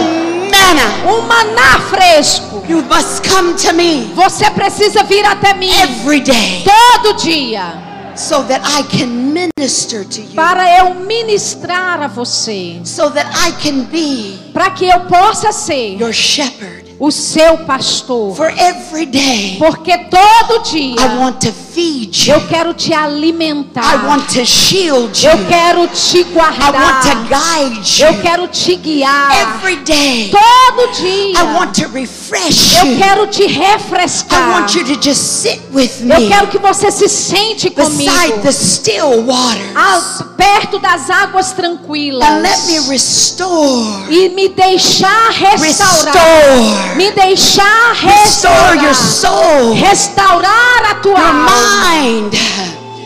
um 1.05 1.21
maná 1.23 1.79
fresco. 1.89 2.63
You 2.69 2.81
must 2.83 3.27
come 3.29 3.53
to 3.55 3.73
me. 3.73 4.09
Você 4.15 4.49
precisa 4.51 5.03
vir 5.03 5.25
até 5.25 5.53
mim 5.53 5.69
every 5.81 6.21
day. 6.21 6.63
todo 6.63 7.13
dia 7.15 7.90
so 8.15 8.43
that 8.43 8.61
I 8.63 8.83
can 8.83 9.33
minister 9.33 10.03
to 10.05 10.21
you, 10.21 10.35
para 10.35 10.79
eu 10.79 10.95
ministrar 10.95 12.01
a 12.01 12.07
você, 12.07 12.81
so 12.83 13.09
that 13.09 13.29
I 13.33 13.51
can 13.61 13.83
be 13.85 14.37
para 14.53 14.71
que 14.71 14.85
eu 14.85 15.01
possa 15.01 15.51
ser 15.51 15.97
your 15.99 16.13
shepherd. 16.13 16.95
o 16.99 17.11
seu 17.11 17.57
pastor. 17.59 18.35
For 18.35 18.49
every 18.57 19.05
day, 19.07 19.57
Porque 19.57 19.97
todo 20.09 20.63
dia 20.63 20.95
I 21.01 21.17
want 21.17 21.39
to 21.41 21.51
feed 21.73 22.27
you. 22.27 22.33
eu 22.35 22.47
quero 22.47 22.73
te 22.73 22.93
alimentar. 22.93 23.83
I 24.03 24.07
want 24.07 24.27
to 24.33 24.45
shield 24.45 25.23
you. 25.23 25.29
Eu 25.31 25.45
quero 25.47 25.87
te 25.87 26.19
I 26.19 26.23
want 26.35 26.55
to 26.55 26.71
guardar. 26.71 27.27
guide 27.29 28.01
Eu 28.03 28.11
you. 28.13 28.21
quero 28.21 28.47
te 28.47 28.75
guiar. 28.75 29.31
Every 29.55 29.77
day, 29.77 30.31
Todo 30.31 30.91
dia. 30.93 31.39
I 31.39 31.43
want 31.55 31.73
to 31.75 31.87
refresh 31.89 32.75
Eu 32.77 32.85
you. 32.87 32.97
quero 32.97 33.27
te 33.27 33.43
I 33.43 33.47
refrescar. 33.47 34.51
want 34.51 34.75
you 34.75 34.83
to 34.85 34.95
just 35.01 35.21
sit 35.41 35.61
with 35.71 36.01
Eu 36.01 36.19
me 36.19 36.27
quero 36.27 36.47
que 36.47 36.57
você 36.57 36.91
se 36.91 37.07
sente 37.07 37.69
beside 37.69 38.09
comigo. 38.31 38.41
the 38.43 38.51
still 38.51 39.23
waters 39.25 39.75
a- 39.75 40.23
perto 40.37 40.79
das 40.79 41.09
águas 41.09 41.51
tranquilas. 41.51 42.27
and 42.27 42.41
let 42.41 42.57
me 42.67 42.79
restore, 42.89 44.05
E 44.09 44.29
me 44.29 44.49
deixar 44.49 45.29
restaurar. 45.31 46.13
restore, 46.13 46.95
Me 46.95 47.11
deixar 47.11 47.93
restore 47.93 48.75
your 48.77 48.87
restaurar. 48.87 48.95
soul, 48.95 49.73
Restaurar 49.75 50.91
a 50.91 50.95
tua 50.95 51.19
alma, 51.27 51.51
mind, 51.61 52.33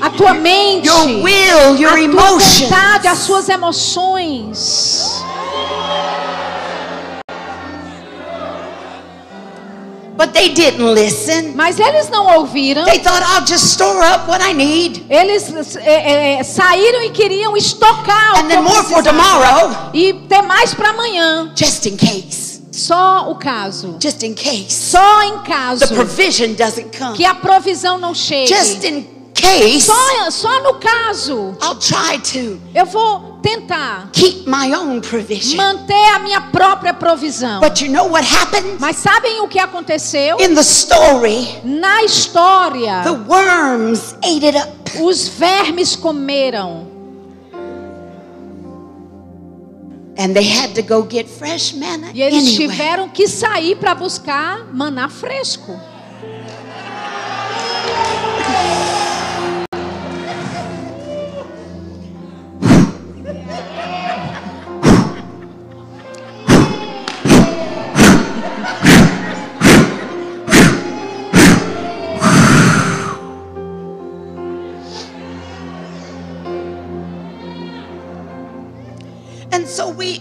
a 0.01 0.09
tua 0.09 0.33
mente, 0.33 0.87
your 0.87 1.05
will, 1.23 1.75
your 1.77 1.91
a 1.91 1.95
tua 1.95 2.03
emotions. 2.03 2.61
vontade, 2.69 3.07
as 3.07 3.19
suas 3.19 3.49
emoções. 3.49 5.23
But 10.17 10.31
they 10.33 10.47
didn't 10.49 10.93
listen. 10.93 11.51
Mas 11.55 11.77
eles 11.77 12.09
não 12.09 12.37
ouviram. 12.37 12.85
They 12.85 12.99
thought 12.99 13.21
I'll 13.21 13.45
just 13.45 13.65
store 13.73 14.01
up 14.01 14.29
what 14.29 14.41
I 14.41 14.53
need 14.53 15.03
Eles 15.09 15.75
é, 15.75 16.37
é, 16.39 16.43
saíram 16.43 17.03
e 17.03 17.09
queriam 17.09 17.57
estocar 17.57 18.31
o 18.39 18.43
que 18.43 18.47
then 18.47 18.57
eu 18.57 18.63
more 18.63 18.75
for 18.83 19.03
precisava. 19.03 19.09
tomorrow, 19.11 19.89
e 19.93 20.13
ter 20.29 20.41
mais 20.41 20.73
para 20.73 20.89
amanhã. 20.91 21.51
just 21.53 21.85
in 21.85 21.97
case. 21.97 22.44
Só 22.75 23.29
o 23.31 23.35
caso. 23.35 23.95
Just 24.01 24.21
in 24.23 24.33
case 24.33 24.71
Só 24.71 25.21
em 25.23 25.39
caso 25.43 25.87
the 25.87 25.95
provision 25.95 26.53
doesn't 26.53 26.89
come. 26.97 27.15
que 27.15 27.25
a 27.25 27.33
provisão 27.35 27.97
não 27.97 28.13
chegue. 28.13 28.47
Just 28.53 28.83
in 28.83 29.07
case, 29.33 29.81
Só, 29.81 30.31
só 30.31 30.63
no 30.63 30.75
caso. 30.75 31.55
I'll 31.61 31.75
try 31.77 32.19
to 32.33 32.59
Eu 32.73 32.85
vou 32.85 33.39
tentar 33.41 34.09
keep 34.13 34.45
my 34.47 34.73
own 34.73 35.01
provision. 35.01 35.57
manter 35.57 36.13
a 36.15 36.19
minha 36.19 36.41
própria 36.41 36.93
provisão. 36.93 37.59
But 37.59 37.81
you 37.81 37.91
know 37.91 38.07
what 38.09 38.25
happened? 38.25 38.77
Mas 38.79 38.97
sabem 38.97 39.41
o 39.41 39.47
que 39.47 39.59
aconteceu? 39.59 40.37
In 40.39 40.55
the 40.55 40.61
story, 40.61 41.47
Na 41.63 42.03
história, 42.03 43.03
the 43.03 43.11
worms 43.11 44.15
ate 44.23 44.45
it 44.45 44.57
up. 44.57 45.01
os 45.01 45.27
vermes 45.27 45.95
comeram. 45.95 46.94
E 52.13 52.21
eles 52.21 52.53
tiveram 52.53 53.09
que 53.09 53.27
sair 53.27 53.75
para 53.75 53.93
buscar 53.93 54.73
maná 54.73 55.09
fresco. 55.09 55.79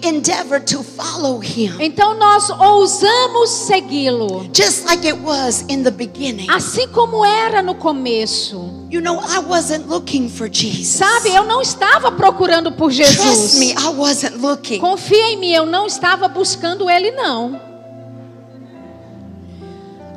Endeavor 0.06 0.60
to 0.60 0.82
follow 0.82 1.40
him. 1.42 1.72
Então 1.80 2.14
nós 2.18 2.50
ousamos 2.50 3.50
segui-lo, 3.50 4.48
Just 4.52 4.84
like 4.86 5.06
it 5.06 5.18
was 5.22 5.64
in 5.68 5.82
the 5.82 5.90
beginning. 5.90 6.46
assim 6.50 6.86
como 6.88 7.24
era 7.24 7.62
no 7.62 7.74
começo. 7.74 8.84
You 8.90 9.00
know, 9.00 9.18
I 9.20 9.38
wasn't 9.40 9.88
looking 9.88 10.28
for 10.28 10.48
Jesus. 10.48 10.88
Sabe, 10.88 11.30
eu 11.34 11.44
não 11.44 11.60
estava 11.60 12.12
procurando 12.12 12.70
por 12.72 12.92
Trust 12.92 13.12
Jesus. 13.14 13.58
me, 13.58 13.72
I 13.72 13.88
wasn't 13.96 14.36
looking. 14.38 14.78
Confia 14.78 15.32
em 15.32 15.36
mim, 15.36 15.50
eu 15.52 15.66
não 15.66 15.86
estava 15.86 16.28
buscando 16.28 16.88
ele 16.88 17.10
não. 17.10 17.60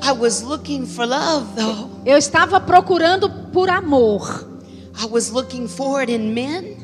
I 0.03 0.11
was 0.11 0.41
looking 0.43 0.85
for 0.85 1.05
love, 1.07 1.45
though. 1.55 1.89
Eu 2.05 2.17
estava 2.17 2.59
procurando 2.59 3.29
por 3.51 3.69
amor. 3.69 4.46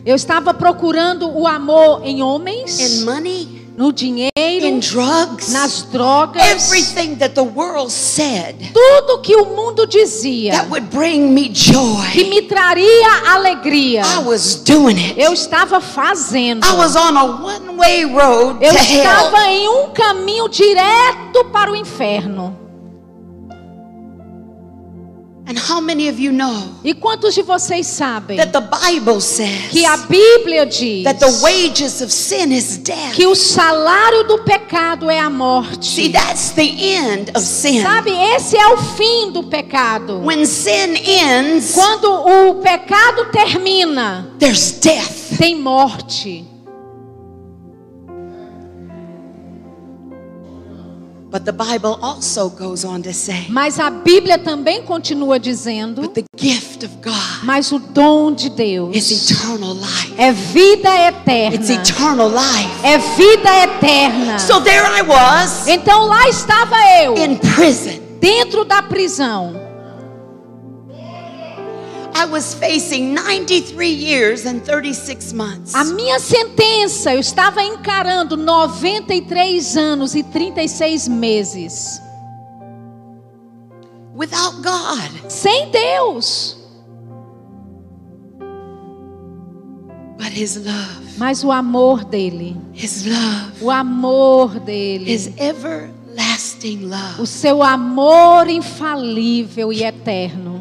Eu 0.06 0.16
estava 0.16 0.54
procurando 0.54 1.30
o 1.30 1.48
amor 1.48 2.02
em 2.04 2.18
in 2.18 2.22
homens, 2.22 3.04
money, 3.04 3.64
no 3.76 3.90
in 3.90 3.94
dinheiro, 3.94 4.80
drugs, 4.80 5.52
nas 5.52 5.82
drogas, 5.92 6.44
everything 6.44 7.16
that 7.16 7.34
the 7.34 7.42
world 7.42 7.92
said 7.92 8.56
tudo 8.72 9.20
que 9.22 9.36
o 9.36 9.46
mundo 9.46 9.88
dizia 9.88 10.52
that 10.54 10.70
would 10.70 10.88
bring 10.96 11.34
me 11.34 11.50
que 11.50 11.56
joy. 11.74 12.30
me 12.30 12.42
traria 12.44 13.34
alegria. 13.34 14.04
I 14.04 14.20
was 14.24 14.56
doing 14.64 14.96
it. 14.98 15.20
Eu 15.20 15.34
estava 15.34 15.82
fazendo. 15.82 16.64
I 16.66 16.74
was 16.76 16.96
on 16.96 17.18
a 17.18 17.24
one-way 17.24 18.06
road 18.06 18.64
Eu 18.64 18.74
to 18.74 18.78
hell. 18.78 18.98
estava 18.98 19.48
em 19.50 19.68
um 19.68 19.90
caminho 19.90 20.48
direto 20.48 21.46
para 21.52 21.72
o 21.72 21.76
inferno. 21.76 22.63
E 26.84 26.94
quantos 26.94 27.34
de 27.34 27.42
vocês 27.42 27.88
sabem 27.88 28.38
that 28.38 28.52
the 28.52 28.62
Bible 28.62 29.20
says 29.22 29.70
que 29.72 29.86
a 29.86 29.98
Bíblia 29.98 30.66
diz 30.66 31.04
that 31.04 31.20
the 31.20 31.32
wages 31.42 32.02
of 32.02 32.12
sin 32.12 32.52
is 32.52 32.78
death? 32.78 33.14
que 33.14 33.26
o 33.26 33.36
salário 33.36 34.24
do 34.26 34.40
pecado 34.40 35.10
é 35.10 35.20
a 35.20 35.30
morte? 35.30 35.86
See, 35.86 36.10
that's 36.10 36.52
the 36.52 36.62
end 36.62 37.32
of 37.36 37.46
sin. 37.46 37.82
Sabe, 37.82 38.12
esse 38.12 38.58
é 38.58 38.68
o 38.68 38.78
fim 38.78 39.32
do 39.32 39.44
pecado. 39.44 40.22
When 40.24 40.46
sin 40.46 40.96
ends, 40.96 41.74
Quando 41.74 42.06
o 42.12 42.56
pecado 42.56 43.26
termina, 43.32 44.30
there's 44.40 44.72
death. 44.80 45.38
tem 45.38 45.60
morte. 45.60 46.53
But 51.34 51.46
the 51.46 51.52
Bible 51.52 51.98
also 52.00 52.48
goes 52.48 52.86
on 52.86 53.02
to 53.02 53.12
say, 53.12 53.48
Mas 53.50 53.80
a 53.80 53.90
Bíblia 53.90 54.38
também 54.38 54.84
continua 54.84 55.40
dizendo: 55.40 56.04
but 56.04 56.14
the 56.14 56.24
gift 56.38 56.86
of 56.86 56.94
God 57.04 57.14
mas 57.42 57.72
o 57.72 57.80
dom 57.80 58.32
de 58.36 58.50
is 58.50 58.54
Deus 58.56 59.32
eternal 59.32 59.74
life. 59.74 60.14
é 60.16 60.32
vida 60.32 60.90
It's 60.90 61.70
eterna. 61.72 61.82
eternal 61.82 62.30
life. 62.30 62.70
É 62.84 62.98
vida 63.00 63.64
eterna. 63.64 64.38
So 64.38 64.62
there 64.62 64.86
I 64.86 65.02
was 65.02 65.68
Então 65.68 66.06
lá 66.06 66.30
estava 66.30 66.76
eu, 67.04 67.18
in 67.18 67.38
prison. 67.38 68.00
dentro 68.20 68.64
da 68.64 68.84
prisão. 68.84 69.63
I 72.16 72.26
was 72.26 72.54
facing 72.54 73.14
93 73.14 73.88
years 73.88 74.46
and 74.46 74.62
36 74.62 75.34
months. 75.34 75.74
A 75.74 75.84
minha 75.84 76.20
sentença, 76.20 77.14
eu 77.14 77.20
estava 77.20 77.64
encarando 77.64 78.38
93 78.38 79.78
anos 79.78 80.16
e 80.16 80.24
36 80.24 81.08
meses. 81.08 82.02
Without 84.16 84.62
God. 84.62 85.32
Sem 85.32 85.72
Deus. 85.72 86.58
But 90.18 90.32
His 90.32 90.56
love, 90.56 91.18
Mas 91.18 91.44
o 91.44 91.52
amor 91.52 92.06
dele, 92.06 92.56
His 92.74 93.06
love, 93.06 93.54
o 93.62 93.72
amor 93.72 94.60
dele, 94.60 95.12
His 95.12 95.28
everlasting 95.38 96.86
love 96.86 97.22
o 97.22 97.26
seu 97.26 97.62
amor 97.64 98.48
infalível 98.48 99.74
e 99.74 99.84
eterno, 99.84 100.53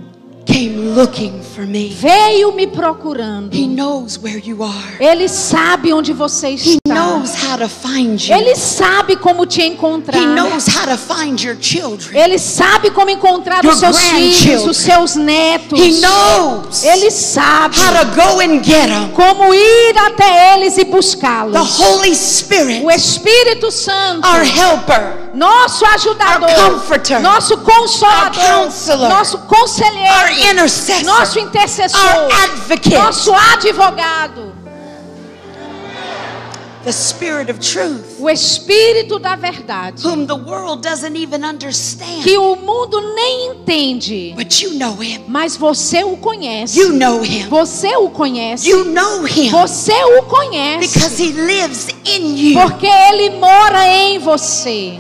came 0.45 0.95
looking 0.95 1.43
for 1.43 1.67
me. 1.67 1.91
veio 1.95 2.53
me 2.53 2.67
procurando. 2.67 3.57
He 3.57 3.67
knows 3.67 4.19
where 4.19 4.39
you 4.39 4.63
are. 4.63 4.97
Ele 5.01 5.29
sabe 5.29 5.93
onde 5.93 6.13
você 6.13 6.51
está. 6.51 6.82
Ele 8.33 8.55
sabe 8.57 9.17
como 9.17 9.47
te 9.47 9.63
encontrar. 9.63 10.21
He 10.21 10.27
knows 10.27 10.67
how 10.69 10.87
to 10.87 10.97
find 10.97 11.41
your 11.43 11.57
children. 11.61 12.17
Ele 12.17 12.39
sabe 12.39 12.91
como 12.91 13.11
encontrar 13.11 13.65
os 13.65 13.79
seus 13.79 13.99
filhos, 13.99 14.67
os 14.67 14.77
seus 14.77 15.17
netos. 15.17 15.79
Ele 16.85 17.11
sabe 17.11 17.77
como 19.15 19.55
ir 19.55 19.99
até 19.99 20.55
eles 20.55 20.77
e 20.79 20.85
The 20.85 20.91
buscá-los. 20.91 21.81
Holy 21.81 22.15
Spirit, 22.15 22.85
O 22.85 22.91
Espírito 22.91 23.71
Santo, 23.71 24.27
helper, 24.29 25.31
nosso 25.35 25.85
ajudador, 25.87 26.51
comforter. 26.73 27.21
nosso 27.21 27.57
consolador, 27.59 28.69
nosso 29.09 29.39
conselheiro, 29.39 30.65
nosso 31.05 31.39
intercessor, 31.39 32.01
nosso 32.93 33.33
advogado, 33.53 34.52
the 36.85 36.93
Spirit 36.93 37.51
of 37.51 37.59
truth, 37.61 38.19
o 38.21 38.29
Espírito 38.29 39.19
da 39.19 39.37
verdade, 39.37 40.03
whom 40.05 40.27
the 40.27 40.35
world 40.35 40.83
doesn't 40.83 41.17
even 41.17 41.45
understand. 41.45 42.23
que 42.23 42.37
o 42.37 42.57
mundo 42.57 43.01
nem 43.15 43.51
entende, 43.53 44.35
But 44.37 44.61
you 44.63 44.73
know 44.79 44.97
Him. 45.01 45.25
mas 45.29 45.57
você 45.57 46.03
o 46.05 46.17
conhece. 46.17 46.79
You 46.79 46.93
know 46.93 47.23
Him. 47.25 47.49
Você 47.49 47.95
o 47.97 48.11
conhece. 48.11 48.69
You 48.69 48.85
know 48.87 49.27
Him 49.27 49.51
Você 49.51 49.93
o 50.19 50.23
conhece. 50.25 50.89
because 50.99 51.23
He 51.23 51.33
lives 51.33 51.89
in 52.05 52.37
you. 52.37 52.61
Porque 52.61 52.87
ele 52.87 53.31
mora 53.39 53.87
em 53.87 54.19
você. 54.19 54.99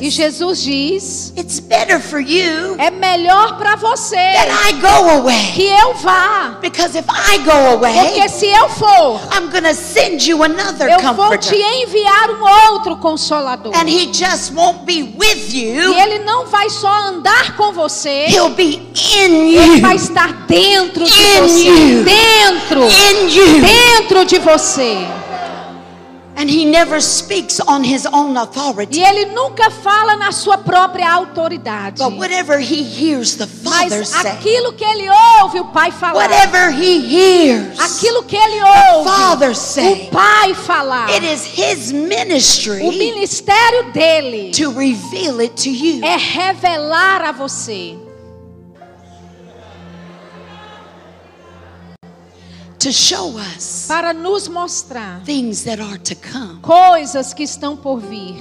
E 0.00 0.10
Jesus 0.10 0.62
diz: 0.62 1.32
It's 1.36 1.60
better 1.60 1.98
for 2.00 2.20
you 2.20 2.76
é 2.78 2.90
melhor 2.90 3.56
para 3.56 3.76
você 3.76 4.16
that 4.16 4.50
I 4.68 4.72
go 4.74 5.10
away. 5.20 5.52
que 5.54 5.62
eu 5.66 5.94
vá. 5.94 6.58
Because 6.60 6.98
if 6.98 7.04
I 7.08 7.38
go 7.38 7.78
Porque 7.78 7.86
away, 8.20 8.28
se 8.28 8.46
eu 8.46 8.68
for, 8.70 9.20
I'm 9.32 9.48
to 9.62 9.74
send 9.74 10.28
you 10.28 10.42
another 10.42 10.88
eu 10.90 11.00
vou 11.14 11.36
te 11.38 11.48
comforter. 11.50 11.82
enviar 11.82 12.30
um 12.32 12.72
outro 12.72 12.96
consolador. 12.96 13.72
And 13.74 13.88
He 13.88 14.12
just 14.12 14.52
won't 14.54 14.84
be 14.84 15.02
with 15.18 15.54
E 15.54 15.62
you, 15.76 15.94
ele 15.94 16.18
não 16.20 16.46
vai 16.46 16.68
só 16.68 16.92
andar 17.08 17.56
com 17.56 17.72
você, 17.72 18.26
He'll 18.28 18.50
be 18.50 18.82
in 18.94 19.54
ele 19.54 19.76
you. 19.76 19.80
vai 19.80 19.96
estar 19.96 20.44
dentro 20.46 21.04
de 21.06 21.12
In 21.12 21.40
você. 21.40 21.64
you. 21.68 22.04
Dentro. 22.04 22.82
In 22.84 23.28
you. 23.30 23.60
Dentro 23.62 24.24
de 24.26 24.38
você. 24.38 24.98
And 26.36 26.50
He 26.50 26.64
never 26.64 27.00
speaks 27.00 27.60
on 27.60 27.84
His 27.84 28.06
own 28.06 28.36
authority. 28.36 28.98
E 28.98 29.02
ele 29.04 29.26
nunca 29.26 29.70
fala 29.70 30.16
na 30.16 30.32
sua 30.32 30.58
própria 30.58 31.10
autoridade. 31.12 32.02
But 32.02 32.18
whatever 32.18 32.58
He 32.58 32.82
hears 32.82 33.36
the 33.36 33.46
Father 33.46 33.98
Mas 34.00 34.08
say, 34.08 34.30
aquilo 34.30 34.72
que 34.72 34.84
ele 34.84 35.08
ouve 35.40 35.60
o 35.60 35.66
Pai 35.66 35.90
falar. 35.92 36.14
whatever 36.14 36.70
He 36.72 36.98
hears, 36.98 37.78
Aquilo 37.78 38.24
que 38.24 38.36
ele 38.36 38.60
ouve 38.62 39.08
Father 39.08 39.54
say, 39.54 39.92
o 40.08 40.10
Pai 40.10 40.54
falar, 40.54 41.08
it 41.10 41.24
is 41.24 41.44
His 41.46 41.92
o 41.92 41.94
ministry 41.94 42.82
ministério 42.82 43.92
dele 43.92 44.50
to 44.52 44.70
reveal 44.72 45.40
it 45.40 45.54
to 45.62 45.70
you. 45.70 46.04
é 46.04 46.16
revelar 46.16 47.22
a 47.22 47.32
você, 47.32 47.96
To 52.84 52.92
show 52.92 53.38
us 53.38 53.86
para 53.88 54.12
nos 54.12 54.46
mostrar 54.46 55.22
things 55.24 55.64
that 55.64 55.80
are 55.80 55.98
to 56.00 56.14
come. 56.14 56.60
coisas 56.60 57.32
que 57.32 57.42
estão 57.42 57.78
por 57.78 57.98
vir. 57.98 58.36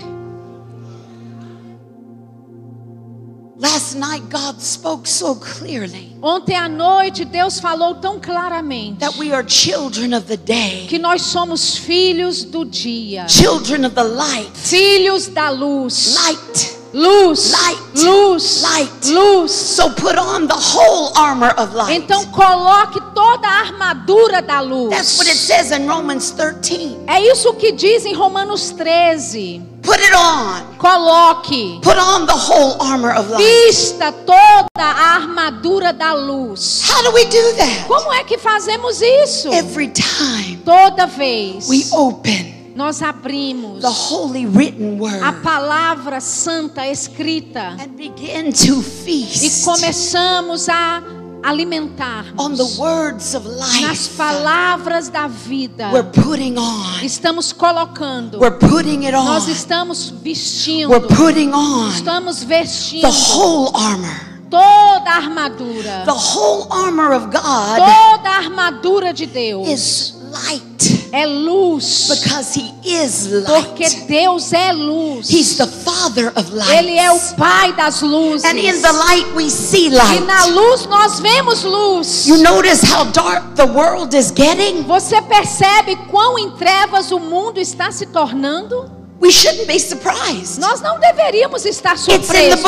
Last 3.57 3.95
night, 3.95 4.25
God 4.29 4.59
spoke 4.59 5.07
so 5.07 5.35
clearly 5.35 6.17
Ontem 6.21 6.57
à 6.57 6.67
noite 6.67 7.23
Deus 7.23 7.61
falou 7.61 7.95
tão 7.95 8.19
claramente 8.19 8.99
that 8.99 9.17
we 9.17 9.31
are 9.31 9.47
children 9.47 10.13
of 10.13 10.27
the 10.27 10.35
day, 10.35 10.87
que 10.89 10.99
nós 10.99 11.21
somos 11.21 11.77
filhos 11.77 12.43
do 12.43 12.65
dia, 12.65 13.25
children 13.29 13.85
of 13.85 13.95
the 13.95 14.03
light. 14.03 14.51
filhos 14.55 15.27
da 15.27 15.49
luz. 15.49 16.15
Light. 16.15 16.82
Luz, 16.93 17.51
Light. 17.51 18.03
luz, 18.05 18.61
Light. 18.61 19.05
luz. 19.09 19.51
So 19.51 19.89
put 19.91 20.15
on 20.15 20.45
the 20.47 20.53
whole 20.55 21.11
armor 21.17 21.49
of 21.57 21.73
light. 21.73 21.95
Então 21.95 22.23
coloque 22.27 23.01
toda 23.15 23.47
a 23.47 23.61
armadura 23.61 24.41
da 24.43 24.59
luz. 24.59 24.91
That's 24.91 25.17
what 25.17 25.27
it 25.27 25.35
says 25.37 25.71
in 25.71 25.87
Romans 25.87 26.29
13. 26.31 26.99
É 27.07 27.19
isso 27.19 27.51
que 27.55 27.71
diz 27.71 28.05
em 28.05 28.13
Romanos 28.13 28.69
13. 28.77 29.61
Put 29.81 29.99
it 29.99 30.13
on. 30.15 30.75
Coloque, 30.77 31.79
Put 31.81 31.97
on 31.97 32.25
the 32.27 32.33
whole 32.33 32.77
armor 32.79 33.11
of 33.17 33.27
light. 33.31 33.43
vista 33.43 34.11
toda 34.11 34.69
a 34.77 35.15
armadura 35.15 35.91
da 35.91 36.13
luz. 36.13 36.83
How 36.87 37.01
do 37.03 37.11
we 37.11 37.25
do 37.25 37.53
that? 37.57 37.85
Como 37.87 38.13
é 38.13 38.23
que 38.23 38.37
fazemos 38.37 39.01
isso? 39.01 39.49
Every 39.51 39.87
time 39.89 40.61
Toda 40.63 41.07
vez 41.07 41.67
we 41.67 41.85
open 41.91 42.62
nós 42.75 43.01
abrimos 43.01 43.81
the 43.81 43.87
holy 43.87 44.45
written 44.45 44.99
a 45.23 45.33
palavra 45.33 46.19
santa 46.19 46.87
escrita 46.87 47.77
and 47.79 47.95
begin 47.95 48.51
to 48.51 48.83
e 49.05 49.49
começamos 49.63 50.67
a 50.69 51.03
alimentar 51.43 52.25
on 52.37 52.55
the 52.55 52.63
words 52.79 53.35
of 53.35 53.45
nas 53.81 54.07
palavras 54.07 55.09
da 55.09 55.27
vida. 55.27 55.91
We're 55.91 56.09
putting 56.09 56.57
on. 56.57 57.03
Estamos 57.03 57.51
colocando. 57.51 58.39
We're 58.39 58.57
putting 58.57 59.03
it 59.03 59.11
Nós 59.11 59.47
estamos 59.47 60.09
vestindo. 60.09 60.89
We're 60.89 61.07
putting 61.07 61.53
on 61.53 61.89
Estamos 61.89 62.43
vestindo 62.43 63.01
the 63.01 63.35
whole 63.35 63.75
armor. 63.75 64.33
toda 64.49 65.09
a 65.09 65.15
armadura. 65.17 66.05
The 66.05 66.11
whole 66.11 66.67
armor 66.71 67.11
of 67.11 67.25
God 67.25 67.77
Toda 67.77 68.29
a 68.29 68.37
armadura 68.37 69.13
de 69.13 69.25
Deus 69.25 69.67
is 69.67 70.15
light 70.31 71.02
é 71.13 71.25
luz. 71.27 72.09
because 72.09 72.59
He 72.59 72.73
is 72.83 73.27
Porque 73.45 73.83
light. 73.83 74.07
Deus 74.07 74.51
é 74.51 74.73
luz. 74.73 75.29
He's 75.29 75.55
the 75.57 75.67
Father 75.67 76.33
of 76.35 76.51
Ele 76.75 76.97
é 76.97 77.11
o 77.11 77.15
light. 77.15 77.35
Pai 77.37 77.73
das 77.73 78.01
luzes. 78.01 78.43
And 78.43 78.57
in 78.57 78.81
the 78.81 78.91
light 78.91 79.27
we 79.35 79.49
see 79.49 79.87
E 79.87 79.89
na 79.91 80.03
light. 80.45 80.51
luz 80.51 80.85
nós 80.87 81.19
vemos 81.19 81.63
luz. 81.63 82.25
You 82.27 82.37
notice 82.39 82.83
how 82.91 83.05
dark 83.05 83.55
the 83.55 83.65
world 83.65 84.15
is 84.17 84.31
getting? 84.35 84.81
Você 84.83 85.21
percebe 85.21 85.95
quão 86.09 86.37
em 86.39 86.49
trevas 86.51 87.11
o 87.11 87.19
mundo 87.19 87.59
está 87.59 87.91
se 87.91 88.07
tornando? 88.07 89.02
We 89.21 89.31
shouldn't 89.31 89.67
be 89.67 89.79
surprised. 89.79 90.59
Nós 90.59 90.81
não 90.81 90.99
deveríamos 90.99 91.65
estar 91.65 91.93
in 91.93 92.19
the 92.19 92.27
surpresos. 92.57 92.65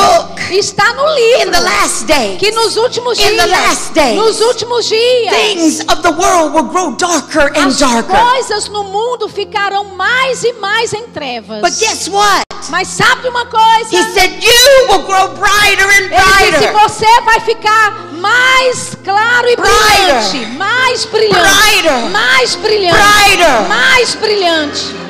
Está 0.50 0.94
no 0.94 1.06
In 1.10 1.14
livro. 1.14 1.50
the 1.52 1.60
last 1.60 2.04
days, 2.06 2.38
que 2.38 2.50
nos 2.52 2.76
últimos 2.78 3.18
In 3.18 3.36
the 3.36 3.46
dias, 3.46 3.50
last 3.50 3.92
days, 3.92 4.16
nos 4.16 4.40
últimos 4.40 4.86
dias, 4.88 5.34
things 5.34 5.80
of 5.80 6.00
the 6.02 6.12
world 6.12 6.54
will 6.54 6.64
grow 6.64 6.92
darker 6.92 7.52
and 7.58 7.66
as 7.68 7.78
darker. 7.78 8.16
coisas 8.18 8.68
no 8.70 8.84
mundo 8.84 9.28
ficarão 9.28 9.84
mais 9.96 10.44
e 10.44 10.54
mais 10.54 10.94
em 10.94 11.02
trevas. 11.08 11.60
But 11.60 11.78
guess 11.78 12.08
what? 12.08 12.44
Mas 12.70 12.88
sabe 12.88 13.28
uma 13.28 13.44
coisa? 13.46 13.90
He 13.94 14.02
said, 14.14 14.42
You 14.42 14.88
will 14.88 15.02
grow 15.02 15.28
brighter 15.36 15.84
and 15.84 16.10
Ele 16.10 16.52
disse: 16.52 16.68
brighter. 16.68 16.72
você 16.72 17.20
vai 17.22 17.40
ficar 17.40 17.90
mais 18.14 18.96
claro 19.04 19.46
e 19.48 19.56
Brighter. 19.56 20.30
brilhante, 20.30 20.46
mais 20.56 21.04
brilhante, 21.04 21.38
Brighter. 21.38 22.10
mais 22.10 22.54
brilhante, 22.56 22.96
Brighter. 22.96 23.68
mais 23.68 24.14
brilhante. 24.14 25.05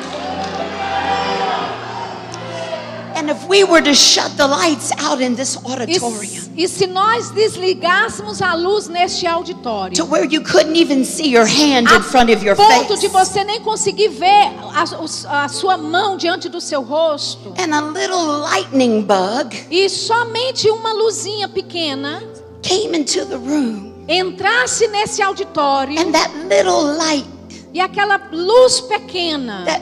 E, 6.55 6.63
e 6.63 6.67
se 6.67 6.87
nós 6.87 7.29
desligássemos 7.31 8.41
a 8.41 8.53
luz 8.53 8.87
neste 8.87 9.27
auditório, 9.27 9.95
to 9.95 10.05
where 10.05 10.25
you 10.25 10.41
couldn't 10.43 10.77
even 10.79 11.03
see 11.03 11.33
your 11.33 11.45
hand 11.45 11.89
in 11.93 12.01
front 12.03 12.31
of 12.31 12.45
your 12.45 12.55
ponto 12.55 12.87
face, 12.87 13.01
de 13.01 13.07
você 13.07 13.43
nem 13.43 13.61
conseguir 13.61 14.09
ver 14.09 14.51
a, 14.73 15.43
a 15.43 15.47
sua 15.47 15.77
mão 15.77 16.17
diante 16.17 16.49
do 16.49 16.61
seu 16.61 16.81
rosto, 16.81 17.53
and 17.57 17.73
a 17.75 17.81
little 17.81 18.41
lightning 18.41 19.01
bug 19.01 19.55
e 19.69 19.89
somente 19.89 20.69
uma 20.69 20.93
luzinha 20.93 21.47
pequena 21.47 22.23
came 22.61 22.97
into 22.97 23.25
the 23.25 23.35
room, 23.35 23.93
entrasse 24.07 24.87
nesse 24.87 25.21
auditório 25.21 25.99
and 25.99 26.11
that 26.11 26.31
little 26.47 26.97
light 26.97 27.25
e 27.73 27.79
aquela 27.79 28.19
luz 28.31 28.81
pequena 28.81 29.63
that 29.65 29.81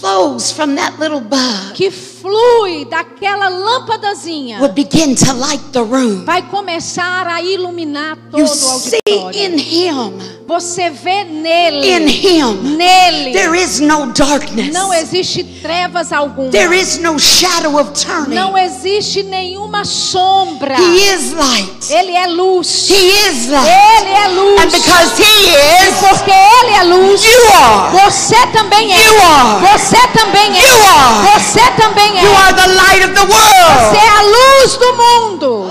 flows 0.00 0.50
from 0.50 0.74
that 0.74 1.00
little 1.00 1.20
bug 1.20 1.74
que 1.74 1.90
flui 2.26 2.84
daquela 2.86 3.48
lâmpadazinha 3.48 4.58
would 4.58 4.74
begin 4.74 5.14
to 5.14 5.32
light 5.34 5.62
the 5.72 5.78
room. 5.80 6.24
vai 6.24 6.42
começar 6.42 7.26
a 7.26 7.40
iluminar 7.40 8.16
todo 8.30 8.40
You 8.40 8.46
o 8.46 8.48
see 8.48 8.98
auditório. 9.06 9.40
in 9.40 9.58
Him, 9.58 10.36
Você 10.46 10.90
vê 10.90 11.22
in 11.22 11.42
nele, 11.42 12.10
Him, 12.10 12.76
nele 12.76 13.32
there 13.32 13.56
is 13.56 13.80
no 13.80 14.06
darkness. 14.12 14.72
não 14.72 14.92
existe 14.94 15.42
trevas 15.60 16.12
alguma. 16.12 16.50
There 16.50 16.72
is 16.76 16.98
no 16.98 17.18
shadow 17.18 17.80
of 17.80 17.90
turning. 17.92 18.34
Não 18.36 18.56
existe 18.56 19.22
nenhuma 19.24 19.84
sombra. 19.84 20.76
He 20.78 21.14
is 21.14 21.32
light. 21.32 21.90
Ele 21.90 22.12
é 22.12 22.26
luz. 22.28 22.88
He 22.90 22.94
is 22.94 23.48
light. 23.48 23.66
Ele 23.68 24.10
é 24.10 24.24
And 24.26 24.34
luz. 24.34 24.64
because 24.72 25.20
He 25.20 25.46
E 25.46 25.88
is, 25.88 25.94
porque 26.08 26.30
Ele 26.30 26.72
é 26.74 26.82
luz, 26.84 27.24
you 27.24 27.52
are. 27.54 27.92
você 27.92 28.36
também 28.52 28.92
é. 28.92 29.04
You 29.04 29.20
are. 29.22 29.66
Você 29.78 29.96
também 30.16 30.52
é. 30.56 30.68
You 30.68 30.86
are. 30.86 31.40
Você 31.40 31.60
também 31.82 32.15
é. 32.18 32.22
You 32.24 32.36
are 32.36 32.52
the 32.54 32.68
light 32.74 33.04
of 33.04 33.14
the 33.14 33.26
Você 33.26 33.32
world. 33.32 33.96
é 33.96 34.08
a 34.08 34.22
luz 34.22 34.76
do 34.76 34.92
mundo. 34.96 35.70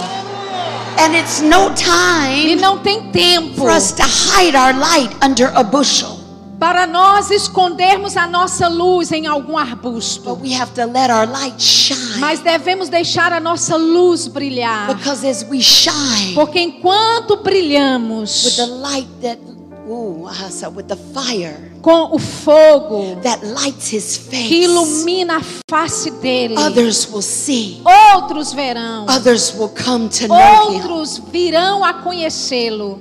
And 0.97 1.13
it's 1.17 1.41
no 1.41 1.71
E 1.71 1.73
time 1.75 2.55
não 2.55 2.77
tem 2.79 3.11
tempo 3.11 3.55
for 3.57 3.69
us 3.69 3.91
to 3.93 4.03
hide 4.03 4.55
our 4.55 4.73
light 4.73 5.13
under 5.21 5.51
a 5.55 5.63
bushel. 5.63 6.15
para 6.57 6.87
nós 6.87 7.29
escondermos 7.31 8.15
a 8.15 8.25
nossa 8.25 8.69
luz 8.69 9.11
em 9.11 9.27
algum 9.27 9.57
arbusto. 9.57 10.21
But 10.23 10.41
we 10.41 10.53
have 10.53 10.71
to 10.75 10.85
let 10.85 11.11
our 11.11 11.27
light 11.27 11.61
shine. 11.61 12.17
Mas 12.19 12.39
devemos 12.39 12.87
deixar 12.87 13.33
a 13.33 13.41
nossa 13.41 13.75
luz 13.75 14.27
brilhar. 14.27 14.87
Because 14.87 15.27
as 15.27 15.45
we 15.49 15.61
shine 15.61 16.33
Porque 16.33 16.59
enquanto 16.59 17.35
with 17.35 17.43
brilhamos 17.43 18.55
the 18.55 18.65
light 18.67 19.07
that, 19.21 19.37
ooh, 19.87 20.27
with 20.73 20.87
the 20.87 20.95
fire 21.13 21.71
com 21.81 22.15
o 22.15 22.19
fogo 22.19 23.19
that 23.21 23.45
lights 23.45 23.91
His 23.93 24.17
que 24.17 24.29
face, 24.31 24.63
ilumina 24.65 25.37
a 25.37 25.41
face 25.41 26.09
dele, 26.21 26.55
others 26.57 27.07
will 27.11 27.21
see. 27.21 27.81
outros 27.85 28.53
verão, 28.53 29.05
Others 29.07 29.53
will 29.55 29.69
come 29.69 30.09
to 30.09 30.27
know 30.27 30.71
Him. 30.71 30.81
outros 30.81 31.19
virão 31.31 31.83
a 31.83 31.93
conhecê-lo. 31.93 32.99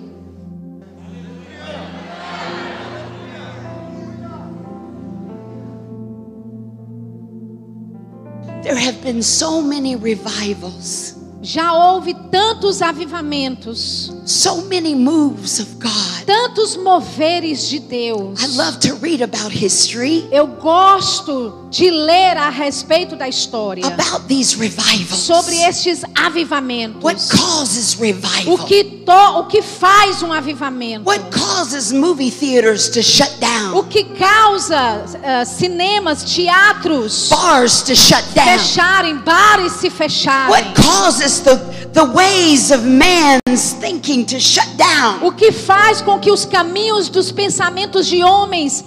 There 8.63 8.77
have 8.77 9.03
been 9.03 9.23
so 9.23 9.61
many 9.61 9.95
revivals, 9.95 11.15
Já 11.47 11.75
houve 11.75 12.15
tantos 12.31 12.81
avivamentos, 12.81 14.11
so 14.25 14.63
many 14.63 14.95
moves 14.95 15.61
of 15.61 15.75
God. 15.79 16.25
tantos 16.25 16.75
moveres 16.75 17.69
de 17.69 17.79
Deus. 17.81 18.41
I 18.43 18.47
love 18.57 18.79
to 18.79 18.95
read 19.03 19.23
about 19.23 19.53
history, 19.55 20.27
Eu 20.33 20.47
gosto 20.47 21.67
de 21.71 21.91
ler 21.91 22.39
a 22.39 22.49
respeito 22.49 23.15
da 23.15 23.29
história 23.29 23.85
about 23.87 24.27
these 24.27 24.57
revivals. 24.57 25.21
sobre 25.21 25.55
estes 25.57 26.03
avivamentos. 26.15 27.03
What 27.03 27.21
causes 27.29 27.93
revival? 27.93 28.55
O 28.55 28.59
que, 28.65 28.83
to, 29.05 29.13
o 29.41 29.45
que 29.47 29.61
faz 29.61 30.23
um 30.23 30.33
avivamento? 30.33 31.07
What 31.07 31.25
causes 31.31 31.93
movie 31.93 32.31
theaters 32.31 32.89
to 32.89 33.03
shut 33.03 33.31
O 33.37 33.41
down? 33.83 33.85
que 33.85 34.05
causa 34.05 35.05
ah, 35.23 35.45
cinemas, 35.45 36.23
teatros 36.25 37.29
Bars 37.29 37.83
to 37.83 37.95
shut 37.95 38.25
down? 38.35 38.47
fecharem, 38.59 39.19
bares 39.19 39.73
se 39.73 39.91
fecharem? 39.91 40.49
What 40.51 40.73
causes 40.81 41.34
the, 41.41 41.57
the 41.93 42.05
ways 42.05 42.71
of 42.71 42.85
man's 42.85 43.73
thinking 43.81 44.25
to 44.27 44.39
shut 44.41 44.67
down 44.77 45.23
O 45.27 45.33
que 45.33 45.51
faz 45.53 46.01
com 46.01 46.19
que 46.19 46.31
os 46.31 46.45
caminhos 46.45 47.09
dos 47.09 47.31
pensamentos 47.33 48.07
de 48.07 48.23
homens 48.23 48.85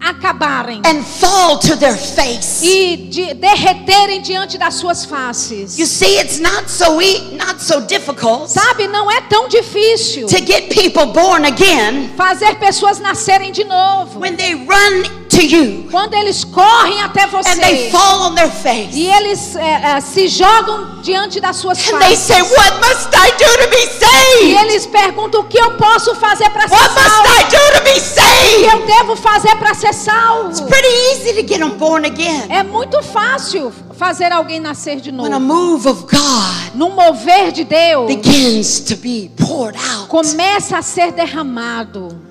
acabarem 0.00 0.80
and 0.86 1.02
fall 1.02 1.58
to 1.58 1.76
their 1.76 1.96
face? 1.96 2.64
e 2.64 2.96
de, 3.10 3.34
derreterem 3.34 4.22
diante 4.22 4.56
das 4.56 4.74
suas 4.74 5.04
faces? 5.04 5.76
You 5.78 5.86
see, 5.86 6.18
it's 6.20 6.38
not 6.38 6.70
so 6.70 7.00
e- 7.02 7.36
not 7.36 7.60
so 7.62 7.80
difficult 7.80 8.48
Sabe, 8.48 8.86
não 8.86 9.10
é 9.10 9.20
tão 9.22 9.48
difícil 9.48 10.26
to 10.28 10.38
get 10.38 10.68
people 10.72 11.06
born 11.06 11.44
again 11.46 12.10
fazer 12.16 12.54
pessoas 12.60 13.00
nascerem 13.00 13.50
de 13.50 13.64
novo. 13.64 14.20
when 14.20 14.36
they 14.36 14.54
run 14.54 15.02
to 15.40 15.46
you 15.56 15.88
Quando 15.90 16.14
eles 16.14 16.44
correm 16.44 17.00
até 17.02 17.22
and 17.24 17.60
they 17.60 17.88
você 17.88 17.90
fall 17.90 18.22
on 18.30 18.34
their 18.34 18.50
face 18.50 18.90
e 18.92 19.06
eles 19.06 19.54
eh, 19.56 19.60
eh, 19.96 20.00
se 20.00 20.28
jogam 20.28 21.00
diante 21.02 21.40
das 21.40 21.56
suas 21.56 21.78
and 21.88 21.98
they 21.98 22.16
faces. 22.16 22.18
say, 22.26 22.42
"What 22.42 22.74
must 22.80 23.08
I 23.14 23.30
do 23.32 23.62
to 23.62 23.68
be 23.70 23.78
E 23.78 23.88
saved? 23.88 24.54
eles 24.66 24.86
perguntam 24.86 25.40
o 25.40 25.44
que 25.44 25.58
eu 25.58 25.70
posso 25.76 26.14
fazer 26.16 26.50
para 26.50 26.68
ser 26.68 26.74
What 26.74 26.90
must 26.94 27.08
salvo? 27.08 27.28
I 27.28 27.44
do 27.44 27.78
to 27.78 27.84
be 27.84 27.90
O 27.90 27.94
que 27.94 28.00
saved?" 28.00 28.64
eu 28.64 28.86
devo 28.86 29.16
fazer 29.16 29.56
para 29.56 29.74
ser 29.74 29.94
salvo? 29.94 30.62
Pretty 30.66 30.88
easy 31.12 31.32
to 31.42 31.48
get 31.48 31.58
them 31.60 31.70
born 31.78 32.04
again. 32.06 32.46
É 32.50 32.62
muito 32.62 33.02
fácil 33.02 33.72
fazer 33.96 34.32
alguém 34.32 34.60
nascer 34.60 35.00
de 35.00 35.10
When 35.10 35.32
a 35.32 35.38
novo. 35.38 35.54
move 35.54 35.88
of 35.88 36.02
God 36.02 36.74
Num 36.74 36.90
mover 36.90 37.50
de 37.52 37.64
Deus, 37.64 38.06
begins 38.06 38.80
to 38.80 38.96
be 38.96 39.30
poured 39.36 39.76
out. 39.76 40.08
começa 40.08 40.78
a 40.78 40.82
ser 40.82 41.12
derramado. 41.12 42.27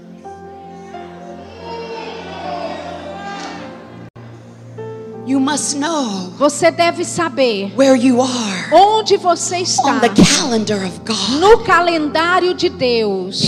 Você 6.38 6.72
deve 6.72 7.04
saber 7.04 7.74
where 7.78 7.96
you 7.96 8.22
are 8.22 8.74
onde 8.74 9.18
você 9.18 9.58
está 9.58 9.96
on 9.96 10.00
the 10.00 10.10
calendar 10.10 10.86
of 10.86 11.00
God. 11.06 11.40
no 11.40 11.60
calendário 11.60 12.54
de 12.54 12.70
Deus. 12.70 13.42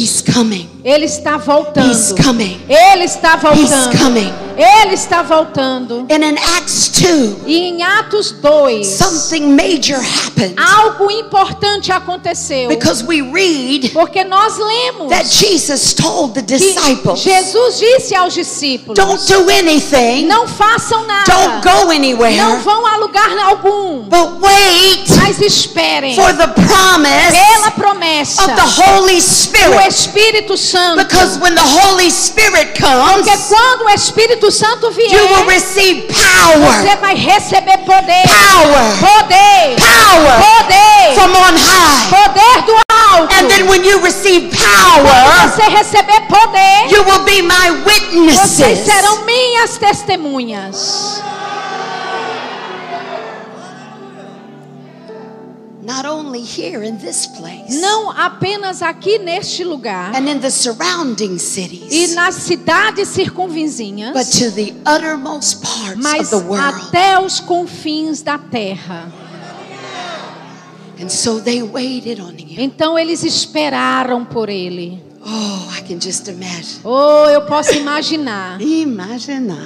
He's. 0.84 0.86
Ele 0.86 1.06
está 1.06 1.38
voltando. 1.38 1.92
He's 1.92 2.14
coming. 2.14 2.60
Ele 2.70 3.04
está 3.04 3.34
He's 3.36 3.70
voltando. 3.70 3.98
coming. 3.98 4.34
Ele 4.58 4.94
está 4.94 5.22
voltando. 5.24 6.06
And 6.12 6.22
in 6.24 6.38
Acts 6.58 6.90
2, 6.90 7.38
E 7.48 7.58
em 7.70 7.82
Atos 7.84 8.32
2, 8.42 8.86
something 8.88 9.56
major 9.56 9.98
happened 9.98 10.56
algo 10.58 11.10
importante 11.10 11.92
aconteceu. 11.94 12.68
because 12.68 13.02
we 13.06 13.22
read 13.22 13.92
Porque 13.94 14.24
nós 14.26 14.58
lemos 14.58 15.10
that 15.10 15.26
Jesus 15.26 15.94
told 15.94 16.34
the 16.34 16.42
que 16.42 16.58
disciples, 16.58 17.20
Jesus 17.22 17.80
disse 17.80 18.14
aos 18.16 18.34
discípulos: 18.34 18.96
Don't 18.98 19.26
do 19.32 19.50
anything, 19.50 20.26
Não 20.28 20.46
façam 20.48 21.06
nada. 21.08 21.24
don't 21.32 21.62
go 21.64 21.86
Não 21.86 21.92
anywhere, 21.92 22.38
vão 22.62 22.86
a 22.86 22.98
lugar 22.98 23.30
algum. 23.46 24.04
but 24.10 24.42
wait 24.42 25.06
Mas 25.16 25.40
esperem 25.40 26.16
for 26.16 26.34
the 26.36 26.48
promise 26.48 27.32
pela 27.32 27.72
promessa 27.72 28.44
of 28.44 28.56
the 28.56 28.82
Holy 28.84 29.16
do 29.16 29.22
Spirit. 29.22 29.88
Espírito 29.88 30.58
Santo. 30.58 30.79
Because 30.98 31.38
when 31.40 31.56
the 31.56 31.62
Holy 31.62 32.10
Spirit 32.10 32.76
comes, 32.80 33.26
Porque 33.26 33.38
quando 33.48 33.86
o 33.86 33.90
Espírito 33.90 34.52
Santo 34.52 34.92
vier, 34.92 35.12
you 35.12 35.28
will 35.28 35.46
receive 35.46 36.08
power, 36.14 36.58
você 36.82 36.96
vai 36.98 37.16
receber 37.16 37.78
poder. 37.80 38.24
power, 38.28 38.98
Poder. 39.00 39.76
power 39.78 40.42
Poder. 40.42 41.16
from 41.16 41.32
on 41.36 41.56
high. 41.56 42.10
Poder 42.10 42.62
do 42.66 42.74
alto. 42.92 43.34
And 43.36 43.50
then 43.50 43.68
when 43.68 43.84
you 43.84 44.00
receive 44.02 44.50
Quando 44.56 45.10
power, 45.10 45.50
você 45.50 45.64
receber 45.70 46.22
poder, 46.28 46.90
you 46.92 47.04
will 47.04 47.24
be 47.24 47.42
my 47.42 47.72
vocês 47.84 48.12
witnesses. 48.14 48.86
serão 48.86 49.26
minhas 49.26 49.78
testemunhas. 49.78 51.19
Not 55.90 56.06
only 56.06 56.42
here 56.42 56.84
in 56.84 56.98
this 56.98 57.26
place, 57.26 57.82
Não 57.82 58.12
apenas 58.12 58.84
aqui 58.84 59.18
neste 59.18 59.64
lugar 59.64 60.16
and 60.16 60.30
in 60.30 60.40
the 60.40 60.52
surrounding 60.52 61.34
e 61.34 61.40
cities, 61.40 62.14
nas 62.14 62.36
cidades 62.36 63.08
circunvizinhas, 63.08 64.14
but 64.14 64.28
to 64.38 64.52
the 64.52 64.72
uttermost 64.86 65.64
parts 65.64 65.96
of 65.96 66.04
mas 66.04 66.30
the 66.30 66.38
world. 66.38 66.62
até 66.62 67.20
os 67.20 67.40
confins 67.40 68.22
da 68.22 68.38
terra. 68.38 69.12
And 71.02 71.10
so 71.10 71.42
they 71.42 71.64
waited 71.64 72.22
on 72.22 72.38
him. 72.38 72.58
Então 72.60 73.00
eles 73.00 73.24
esperaram 73.24 74.24
por 74.24 74.48
ele. 74.48 75.02
Oh, 75.26 75.72
I 75.76 75.82
can 75.82 76.00
just 76.00 76.28
imagine. 76.28 76.82
Oh, 76.84 77.26
eu 77.30 77.48
posso 77.48 77.74
imaginar. 77.74 78.60
Imaginar. 78.62 79.58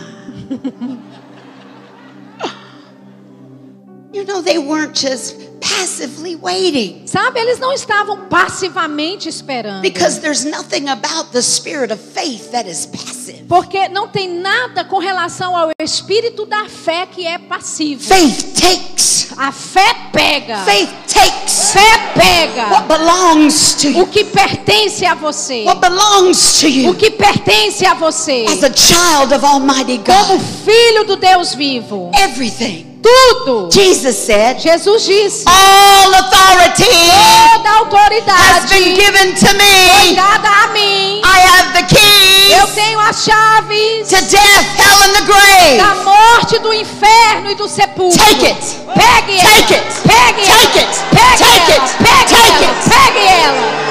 you 4.13 4.23
know, 4.23 4.41
they 4.41 4.57
weren't 4.57 4.95
just 4.95 5.35
passively 5.63 6.35
waiting. 6.35 7.03
Sabe, 7.07 7.39
eles 7.39 7.59
não 7.59 7.71
estavam 7.71 8.27
passivamente 8.27 9.29
esperando. 9.29 9.81
Because 9.81 10.19
there's 10.19 10.43
nothing 10.43 10.89
about 10.89 11.31
the 11.31 11.41
spirit 11.41 11.91
of 11.91 11.99
faith 12.01 12.51
that 12.51 12.69
is 12.69 12.85
passive. 12.85 13.43
Porque 13.47 13.87
não 13.89 14.07
tem 14.07 14.27
nada 14.29 14.83
com 14.83 14.97
relação 14.99 15.55
ao 15.55 15.69
espírito 15.81 16.45
da 16.45 16.65
fé 16.67 17.05
que 17.05 17.25
é 17.25 17.37
passivo. 17.37 18.03
Faith 18.03 18.53
takes. 18.59 19.13
A 19.37 19.51
fé 19.51 19.95
pega. 20.11 20.57
Faith 20.65 20.89
takes 21.11 21.71
Fé 21.71 22.13
pega. 22.13 22.69
what 22.69 22.87
belongs 22.87 23.73
to 23.75 23.87
O 23.87 23.91
you. 24.01 24.07
que 24.07 24.23
pertence 24.25 25.03
a 25.05 25.15
você. 25.15 25.63
What 25.65 25.79
belongs 25.81 26.59
to 26.59 26.67
O 26.67 26.69
you 26.69 26.95
que 26.95 27.09
pertence 27.11 27.83
a 27.85 27.93
você. 27.95 28.45
as 28.47 28.63
a 28.63 28.71
child 28.75 29.33
of 29.33 29.43
Almighty 29.43 29.99
Como 29.99 30.37
God. 30.37 30.41
filho 30.65 31.03
do 31.05 31.15
Deus 31.15 31.55
vivo. 31.55 32.11
Everything. 32.13 32.92
Tudo. 33.03 33.69
Jesus 33.69 34.15
said, 34.17 34.59
Jesus 34.59 35.05
disse: 35.05 35.43
All 35.45 36.13
authority 36.13 36.85
toda 36.87 37.69
has 37.69 37.81
autoridade 37.83 38.69
been 38.69 38.95
given 38.95 39.35
to 39.35 39.45
foi 39.47 40.09
me. 40.09 40.15
dada 40.15 40.47
a 40.47 40.67
mim. 40.73 41.21
I 41.23 41.39
have 41.51 41.73
the 41.73 41.83
Eu 41.83 42.65
keys 42.65 42.75
tenho 42.75 42.99
as 42.99 43.23
chaves 43.25 44.09
to 44.09 44.15
death, 44.31 44.67
hell, 44.77 45.03
and 45.03 45.13
the 45.15 45.25
grave. 45.25 45.77
da 45.77 45.95
morte, 46.03 46.59
do 46.59 46.71
inferno 46.73 47.51
e 47.51 47.55
do 47.55 47.67
sepulcro. 47.67 48.17
Take 48.17 48.45
it. 48.45 48.79
Pegue 48.95 49.37
ela. 49.37 49.49
Take 49.49 49.73
it. 49.73 49.85
Pegue 50.07 50.45
Take 50.45 50.79
ela. 50.79 50.89
it. 50.89 51.03
Pegue 51.11 51.37
Take 51.37 51.71
ela. 51.71 51.85
it. 51.85 51.97
Pegue 51.97 52.35
Take 52.35 52.63
ela. 52.63 52.71
it. 52.71 52.89
Pegue 52.89 53.25
ela. 53.27 53.82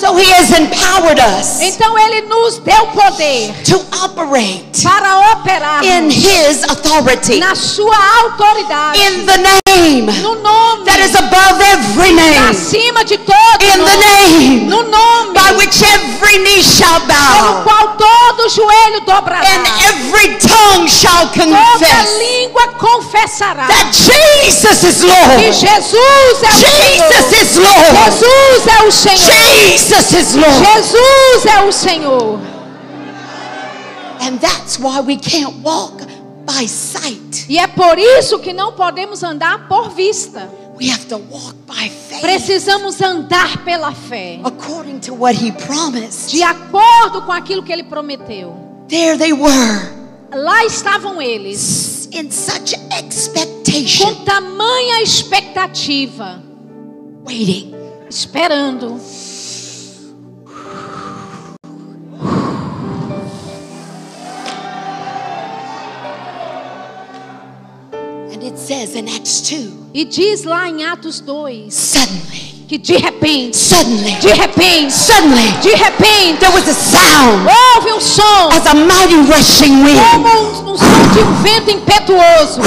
So 0.00 0.16
he 0.16 0.24
has 0.32 0.50
empowered 0.58 1.20
us 1.20 1.60
Então 1.60 1.98
ele 1.98 2.22
nos 2.22 2.58
deu 2.58 2.86
poder 2.86 3.52
to 3.66 3.76
operate 4.02 4.82
para 4.82 5.32
operar 5.32 5.84
in 5.84 6.08
his 6.10 6.64
authority, 6.64 7.38
na 7.38 7.54
sua 7.54 7.96
autoridade, 8.24 8.98
in 8.98 9.26
the 9.26 9.36
name 9.36 9.59
no 10.20 10.34
nome 10.36 10.84
that 10.84 11.00
is 11.00 11.16
above 11.16 11.56
every 11.72 12.12
name, 12.12 12.36
acima 12.52 13.04
de 13.04 13.16
todo 13.16 13.64
in 13.64 13.80
the 13.80 13.96
nome, 13.96 14.04
name 14.04 14.68
no 14.68 14.82
nome 14.84 15.32
by 15.32 15.56
which 15.56 15.80
every 15.80 16.36
knee 16.44 16.60
shall 16.60 17.00
pelo 17.08 17.08
bow 17.08 17.64
qual 17.64 17.96
todo 17.96 18.48
joelho 18.48 19.00
dobrará, 19.08 19.40
and 19.40 19.64
every 19.88 20.36
tongue 20.36 20.86
shall 20.86 21.28
toda 21.32 21.48
confess 21.48 22.18
língua 22.20 22.66
confessará 22.76 23.66
that 23.66 23.88
Jesus 23.92 24.84
is 24.84 25.00
que 25.00 25.06
Lord. 25.06 25.40
Jesus 25.52 26.42
é 26.44 26.50
o 26.50 26.60
Jesus 26.60 27.00
Senhor. 27.00 27.40
is 27.40 27.56
Lord. 27.56 27.92
Jesus 28.10 28.66
é 28.66 28.82
o 28.82 28.92
Senhor. 28.92 29.78
Jesus 29.78 30.12
is 30.12 30.34
Lord. 30.34 30.64
Jesus 30.64 31.46
é 31.46 31.60
o 31.64 31.72
Senhor. 31.72 32.40
And 34.22 34.38
that's 34.38 34.78
why 34.78 35.00
we 35.00 35.16
can't 35.16 35.62
walk 35.62 36.02
by 36.52 36.66
sight. 36.68 37.46
E 37.48 37.58
é 37.58 37.66
por 37.66 37.98
isso 37.98 38.38
que 38.38 38.52
não 38.52 38.72
podemos 38.72 39.22
andar 39.22 39.68
por 39.68 39.90
vista. 39.90 40.50
We 40.80 40.90
have 40.90 41.04
to 41.06 41.16
walk 41.30 41.54
by 41.66 41.90
faith 41.90 42.20
Precisamos 42.22 43.00
andar 43.02 43.64
pela 43.64 43.92
fé, 43.92 44.40
according 44.44 44.98
to 45.00 45.14
what 45.14 45.36
he 45.36 45.52
promised. 45.52 46.30
de 46.30 46.42
acordo 46.42 47.22
com 47.22 47.32
aquilo 47.32 47.62
que 47.62 47.72
ele 47.72 47.82
prometeu. 47.82 48.56
There 48.88 49.18
they 49.18 49.32
were 49.32 50.00
Lá 50.32 50.64
estavam 50.64 51.20
eles, 51.20 52.08
in 52.12 52.30
such 52.30 52.74
com 52.76 52.96
expectation, 52.98 54.14
tamanha 54.24 55.02
expectativa, 55.02 56.42
waiting. 57.26 57.74
esperando. 58.08 58.98
Says 68.80 68.96
in 68.96 69.08
Acts 69.08 69.42
2 69.42 69.90
E 69.92 70.04
diz 70.06 70.44
lá 70.44 70.68
em 70.68 70.84
Atos 70.84 71.20
2 71.20 71.72
suddenly, 71.72 72.64
que 72.66 72.78
de 72.78 72.96
repente, 72.96 73.56
suddenly, 73.56 74.12
de 74.12 74.32
repente, 74.32 74.92
suddenly, 74.92 75.52
de 75.60 75.74
repente, 75.74 76.38
there 76.38 76.52
was 76.52 76.66
a 76.66 76.72
sound 76.72 77.46
houve 77.46 77.92
um 77.92 78.00
som 78.00 78.48
as 78.52 78.66
a 78.66 78.74
mighty 78.74 79.16
rushing 79.30 79.82
wind. 79.84 80.00
como 80.12 80.28
um, 80.28 80.72
um 80.72 80.78
som 80.78 81.12
de 81.12 81.20
um 81.20 81.34
vento 81.42 81.70
impetuoso. 81.70 82.60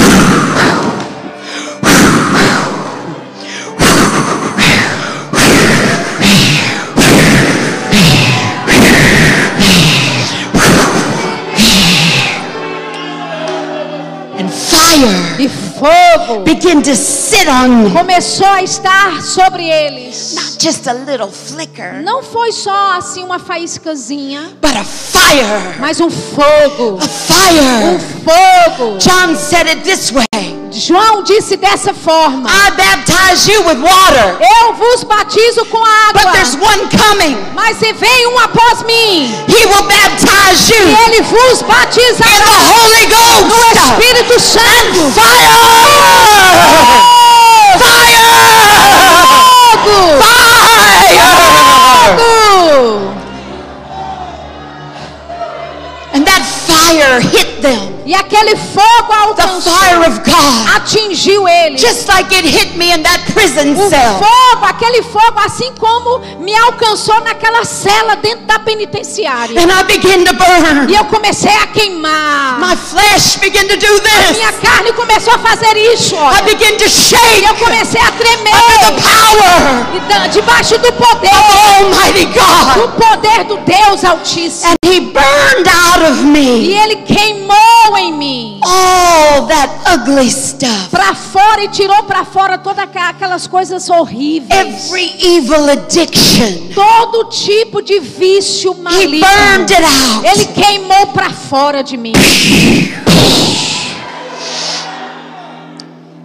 Fogo 15.78 16.44
began 16.44 16.82
to 16.82 16.94
sit 16.94 17.46
on 17.48 17.90
começou 17.92 18.46
a 18.46 18.62
estar 18.62 19.20
sobre 19.22 19.68
eles. 19.68 20.34
Not 20.34 20.56
just 20.64 20.86
a 20.86 20.92
little 20.92 21.28
flicker, 21.30 22.02
Não 22.02 22.22
foi 22.22 22.52
só 22.52 22.96
assim 22.96 23.22
uma 23.22 23.38
faíscazinha, 23.38 24.52
but 24.60 24.76
a 24.76 24.84
fire. 24.84 25.78
mas 25.80 26.00
um 26.00 26.10
fogo. 26.10 26.98
A 27.00 27.04
Um 27.04 27.98
fire. 27.98 27.98
fogo. 28.24 28.98
John 28.98 29.34
said 29.36 29.66
it 29.68 29.82
this 29.82 30.10
way 30.12 30.24
João 30.74 31.22
disse 31.22 31.56
dessa 31.56 31.94
forma: 31.94 32.48
I 32.50 32.70
baptize 32.72 33.50
you 33.50 33.62
with 33.66 33.78
water, 33.80 34.36
Eu 34.60 34.74
vos 34.74 35.04
batizo 35.04 35.64
com 35.66 35.78
but 36.12 36.32
there's 36.32 36.54
água, 36.56 36.68
one 36.68 36.88
coming. 36.90 37.36
mas 37.54 37.78
se 37.78 37.92
vem 37.92 38.26
um 38.28 38.38
após 38.40 38.82
mim, 38.82 39.32
He 39.48 39.66
will 39.66 39.82
baptize 39.84 40.72
e 40.72 40.76
you 40.76 40.96
ele 41.06 41.22
vos 41.22 41.60
in 41.60 41.64
batizará 41.66 42.44
the 42.44 42.72
Holy 42.72 43.06
no 43.06 43.48
Ghost. 43.48 43.76
Espírito 44.00 44.40
Santo. 44.40 45.12
Fire! 45.14 45.54
Fire! 47.78 48.23
E 58.06 58.14
aquele 58.14 58.54
fogo 58.56 59.06
The 59.08 59.14
alcançou 59.42 59.72
fire 59.72 60.06
of 60.06 60.20
God 60.20 60.76
atingiu 60.76 61.48
ele. 61.48 61.78
just 61.78 62.06
like 62.08 62.34
it 62.34 62.46
hit 62.46 62.76
me 62.76 62.92
in 62.92 63.02
that 63.02 63.32
prison 63.32 63.72
O 63.76 63.88
cell. 63.88 64.18
fogo, 64.18 64.66
aquele 64.66 65.02
fogo, 65.02 65.40
assim 65.44 65.72
como 65.78 66.18
me 66.40 66.54
alcançou 66.54 67.18
naquela 67.22 67.64
cela 67.64 68.16
dentro 68.16 68.44
da 68.46 68.58
penitenciária. 68.58 69.58
And 69.60 69.70
I 69.72 69.82
began 69.84 70.24
to 70.24 70.34
burn. 70.34 70.90
E 70.90 70.94
eu 70.94 71.04
comecei 71.06 71.54
a 71.56 71.66
queimar. 71.68 72.58
My 72.60 72.76
flesh 72.76 73.36
began 73.36 73.62
to 73.68 73.76
do 73.76 74.00
this. 74.00 74.36
Minha 74.36 74.52
carne 74.52 74.92
começou 74.92 75.34
a 75.34 75.38
fazer 75.38 75.74
isso. 75.94 76.14
I 76.14 76.18
Olha. 76.18 76.42
began 76.42 76.76
to 76.76 76.84
E 76.84 76.88
shake 76.88 77.44
eu 77.44 77.54
comecei 77.54 78.00
a 78.00 78.04
under 78.08 78.18
the 78.18 78.36
tremer. 78.36 79.02
power 79.02 79.86
E 79.96 80.28
Debaixo 80.30 80.78
do 80.78 80.88
of 80.88 80.92
poder. 80.92 81.30
Almighty 81.80 82.26
God. 82.26 82.74
Do 82.74 82.88
poder 83.02 83.44
do 83.44 83.56
Deus 83.58 84.04
Altíssimo. 84.04 84.72
And 84.72 84.76
He 84.90 85.00
burned 85.00 85.68
out 85.68 86.02
of 86.10 86.20
E 86.20 86.24
me 86.24 86.72
ele 86.74 86.96
queimou 86.96 87.93
em 87.98 88.12
mim. 88.12 88.60
all 88.62 89.46
that 89.46 89.70
ugly 89.92 90.30
stuff. 90.30 90.88
Pra 90.90 91.14
fora 91.14 91.64
e 91.64 91.68
tirou 91.68 92.02
pra 92.04 92.24
fora 92.24 92.58
todas 92.58 92.84
aquelas 92.94 93.46
coisas 93.46 93.88
horríveis. 93.88 94.86
Every 94.90 95.14
evil 95.36 95.70
addiction. 95.70 96.68
Todo 96.74 97.24
tipo 97.30 97.82
de 97.82 98.00
vício 98.00 98.72
He 98.72 98.80
maligno. 98.82 99.26
burned 99.26 99.72
it 99.72 99.84
out. 99.84 100.26
Ele 100.26 100.44
queimou 100.46 101.06
pra 101.08 101.30
fora 101.30 101.82
de 101.82 101.96
mim. 101.96 102.12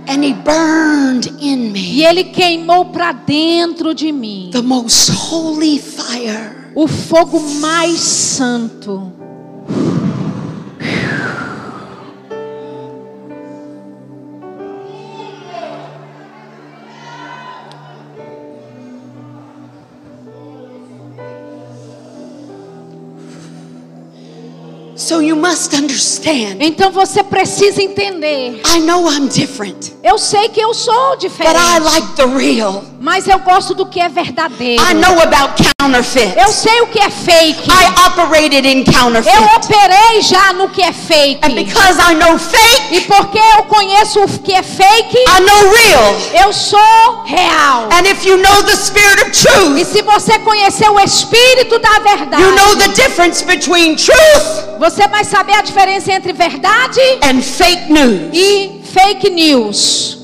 And 0.07 0.23
He 0.25 0.33
burned 0.33 1.27
in 1.39 1.67
E 1.67 1.69
me 1.69 2.03
ele 2.03 2.23
queimou 2.23 2.85
pra 2.85 3.11
dentro 3.11 3.93
de 3.93 4.11
mim. 4.11 4.49
the 4.51 4.61
most 4.61 5.11
holy 5.11 5.77
fire. 5.79 6.71
O 6.75 6.87
fogo 6.87 7.39
mais 7.59 7.99
santo. 7.99 9.11
So 25.09 25.21
you 25.21 25.35
must 25.35 25.73
understand. 25.73 26.57
Então 26.59 26.91
você 26.91 27.23
precisa 27.23 27.81
entender. 27.81 28.61
I 28.63 28.79
know 28.79 29.09
I'm 29.11 29.27
different, 29.27 29.91
Eu 30.03 30.19
sei 30.19 30.49
que 30.49 30.61
eu 30.61 30.71
sou 30.71 31.09
but 31.13 31.21
diferente, 31.21 31.57
I 31.57 31.79
like 31.79 32.07
the 32.15 32.27
real. 32.27 32.83
mas 33.01 33.27
eu 33.27 33.39
gosto 33.39 33.73
do 33.73 33.87
que 33.87 33.99
é 33.99 34.07
verdadeiro. 34.07 34.83
I 34.83 34.93
know 34.93 35.19
about 35.19 35.63
counterfeit. 35.81 36.37
Eu 36.37 36.49
sei 36.51 36.81
o 36.81 36.87
que 36.87 36.99
é 36.99 37.09
fake. 37.09 37.67
I 37.71 38.07
operated 38.07 38.67
in 38.67 38.83
Eu 38.85 38.93
counterfeit. 38.93 39.35
operei 39.55 40.21
já 40.21 40.53
no 40.53 40.69
que 40.69 40.83
é 40.83 40.93
fake. 40.93 41.39
And 41.43 41.55
because 41.55 41.99
I 41.99 42.13
know 42.13 42.37
fake, 42.37 42.95
E 42.95 43.01
porque 43.01 43.39
eu 43.57 43.63
conheço 43.63 44.23
o 44.23 44.27
que 44.39 44.53
é 44.53 44.61
fake, 44.61 45.17
I 45.17 45.39
know 45.41 45.73
real. 45.73 46.45
eu 46.45 46.53
sou 46.53 47.23
real. 47.25 47.89
And 47.91 48.05
if 48.07 48.23
you 48.25 48.37
know 48.37 48.61
the 48.61 48.75
spirit 48.75 49.23
of 49.23 49.29
E 49.31 49.31
truth, 49.31 49.87
se 49.87 50.03
você 50.03 50.37
conhecer 50.37 50.87
o 50.87 50.99
espírito 50.99 51.79
da 51.79 51.97
verdade, 51.97 52.43
you 52.43 52.51
know 52.51 52.75
the 52.75 52.89
difference 52.89 53.43
between 53.43 53.95
truth 53.95 54.69
você 54.79 54.98
vai 55.07 55.23
saber 55.23 55.53
a 55.53 55.61
diferença 55.61 56.11
entre 56.11 56.33
verdade 56.33 56.99
and 57.23 57.41
fake 57.41 57.91
news. 57.91 58.29
e 58.33 58.81
fake 58.83 59.29
news. 59.29 60.18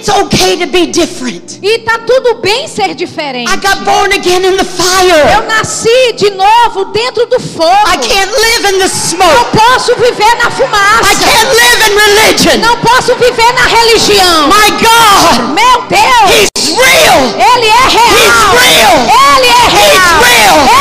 It's 0.00 0.08
okay 0.08 0.56
to 0.56 0.66
be 0.66 0.86
different. 0.86 1.58
E 1.62 1.78
tá 1.80 1.98
tudo 2.06 2.36
bem 2.40 2.66
ser 2.66 2.94
diferente. 2.94 3.50
I 3.52 3.56
got 3.56 3.84
born 3.84 4.10
again 4.12 4.42
in 4.46 4.56
the 4.56 4.64
Eu 4.64 4.64
fire. 4.64 5.46
nasci 5.46 6.12
de 6.16 6.30
novo 6.30 6.86
dentro 6.86 7.26
do 7.26 7.38
fogo. 7.38 7.68
I 7.86 7.98
can't 7.98 8.32
live 8.32 8.64
in 8.74 8.78
the 8.78 8.88
Não 8.88 8.88
smoke. 8.88 9.56
posso 9.56 9.94
viver 9.96 10.34
na 10.42 10.48
I 10.48 10.52
fumaça. 10.52 11.14
can't 11.20 11.52
live 11.54 11.80
in 11.84 11.94
religion. 11.98 12.58
Não 12.60 12.76
posso 12.78 13.14
viver 13.16 13.52
na 13.52 13.66
religião. 13.66 14.48
My 14.48 14.70
God, 14.80 15.54
Meu 15.54 15.82
Deus, 15.88 16.50
He's 16.56 16.76
real. 16.76 17.20
Ele 17.36 17.66
é 17.66 17.88
real. 17.88 18.10
He's 18.16 18.78
real. 18.80 18.96
Ele 19.36 19.46
é 19.46 19.68
real. 19.68 20.20
real. 20.20 20.20
Ele 20.20 20.32
é 20.32 20.48
real. 20.48 20.79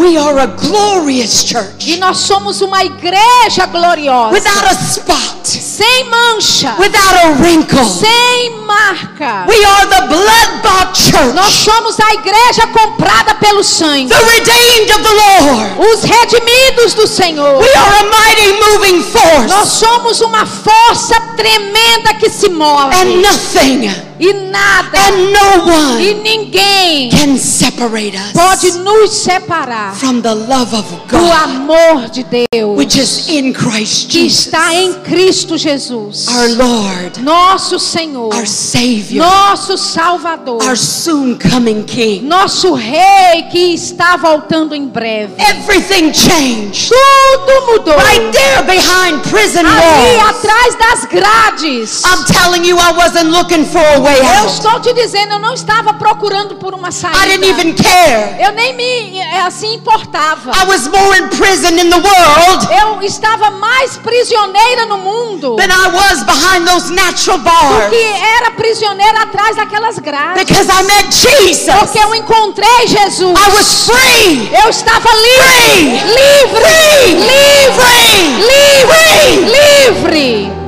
We 0.00 0.16
are 0.16 0.38
a 0.40 0.46
glorious 0.46 1.44
church 1.44 1.90
E 1.92 1.96
nós 1.98 2.18
somos 2.18 2.60
uma 2.62 2.82
igreja 2.84 3.66
gloriosa. 3.66 4.32
without 4.32 4.64
a 4.64 4.74
spot, 4.74 5.44
Sem 5.44 6.04
mancha. 6.08 6.74
without 6.78 7.14
a 7.24 7.30
wrinkle. 7.42 7.84
Sem 7.84 8.60
marca. 8.66 9.44
We 9.48 9.64
are 9.64 9.86
the 9.86 10.06
blood 10.08 10.62
bought 10.62 10.98
Nós 11.34 11.52
church, 11.52 11.64
somos 11.64 11.98
a 12.00 12.14
igreja 12.14 12.66
comprada 12.68 13.34
pelo 13.36 13.62
sangue. 13.62 14.08
the 14.08 14.24
redeemed 14.24 14.90
of 14.90 15.02
the 15.02 15.14
Lord. 15.14 15.92
Os 15.92 16.02
redimidos 16.04 16.94
do 16.94 17.06
Senhor. 17.06 17.58
We 17.58 17.68
are 17.74 17.94
a 18.00 18.04
mighty 18.04 18.52
moving 18.52 19.04
Nós 19.48 19.50
force, 19.50 19.78
somos 19.84 20.20
uma 20.20 20.46
força 20.46 21.20
tremenda 21.36 22.14
que 22.14 22.28
se 22.30 22.48
move. 22.48 22.94
and 22.94 23.20
nothing 23.22 24.09
E 24.22 24.32
nada 24.34 24.98
and 24.98 25.32
no 25.32 25.98
e 25.98 26.12
one 26.12 26.14
ninguém 26.22 27.10
can 27.10 27.38
separate 27.38 28.14
us 28.14 28.32
pode 28.34 28.70
nos 28.84 29.10
separar 29.10 29.94
from 29.94 30.20
the 30.20 30.34
love 30.34 30.74
of 30.76 30.84
do 30.90 31.16
God, 31.16 31.32
amor 31.44 32.08
de 32.10 32.22
Deus 32.24 32.76
which 32.76 32.96
is 32.98 33.28
in 33.30 33.54
Christ 33.54 34.10
que 34.10 34.24
Jesus, 34.28 34.46
está 34.46 34.74
em 34.74 34.92
Cristo 35.04 35.56
Jesus. 35.56 36.28
our 36.28 36.48
Lord, 36.50 37.18
Nosso 37.22 37.78
Senhor, 37.78 38.34
our 38.34 38.46
Savior, 38.46 39.24
nosso 39.24 39.78
Salvador, 39.78 40.62
our 40.64 40.76
soon 40.76 41.38
coming 41.38 41.82
King. 41.84 42.20
nosso 42.26 42.74
Rei 42.74 43.44
que 43.50 43.72
está 43.74 44.16
voltando 44.18 44.74
em 44.74 44.86
breve. 44.86 45.32
Everything 45.38 46.12
changed 46.12 46.90
Tudo 46.90 47.66
mudou. 47.72 47.94
right 47.96 48.30
there 48.32 48.62
behind 48.64 49.22
prison 49.30 49.64
Ali 49.64 50.16
walls. 50.18 50.36
atrás 50.36 50.74
das 50.78 51.04
grades. 51.06 52.02
I'm 52.04 52.24
telling 52.26 52.64
you, 52.66 52.76
I 52.76 52.92
wasn't 52.92 53.30
looking 53.30 53.64
for 53.64 53.80
a 53.96 54.00
way 54.00 54.09
Eu 54.18 54.42
out. 54.42 54.52
estou 54.52 54.80
te 54.80 54.92
dizendo, 54.92 55.32
eu 55.34 55.38
não 55.38 55.54
estava 55.54 55.94
procurando 55.94 56.56
por 56.56 56.74
uma 56.74 56.88
I 56.88 56.92
saída. 56.92 57.18
didn't 57.26 57.48
even 57.50 57.74
care. 57.74 58.36
Eu 58.42 58.52
nem 58.52 58.74
me 58.74 59.18
é, 59.18 59.40
assim 59.42 59.74
importava. 59.74 60.52
I 60.52 60.66
was 60.66 60.86
more 60.88 61.18
in 61.18 61.28
prison 61.28 61.70
in 61.78 61.90
the 61.90 61.96
world 61.96 62.68
Eu 62.80 63.02
estava 63.02 63.50
mais 63.50 63.96
prisioneira 63.98 64.86
no 64.86 64.98
mundo 64.98 65.56
than 65.56 65.68
I 65.70 65.88
was 65.92 66.22
behind 66.24 66.66
those 66.66 66.92
natural 66.92 67.38
do 67.38 67.44
bars 67.44 67.88
que 67.90 68.02
era 68.02 68.50
prisioneira 68.52 69.22
atrás 69.22 69.56
daquelas 69.56 69.98
grades. 69.98 70.44
because 70.44 70.68
I 70.70 70.82
met 70.82 71.10
Jesus. 71.14 71.74
Porque 71.78 71.98
eu 71.98 72.14
encontrei 72.14 72.86
Jesus. 72.86 73.30
I 73.38 73.50
was 73.54 73.84
free. 73.86 74.50
Eu 74.62 74.68
estava 74.70 75.08
livre. 75.10 75.40
Free. 75.40 76.00
Livre. 76.00 76.60
Free. 76.60 77.14
Livre. 77.14 78.40
Free. 78.40 79.36
Livre. 79.46 80.50
Livre. 80.50 80.59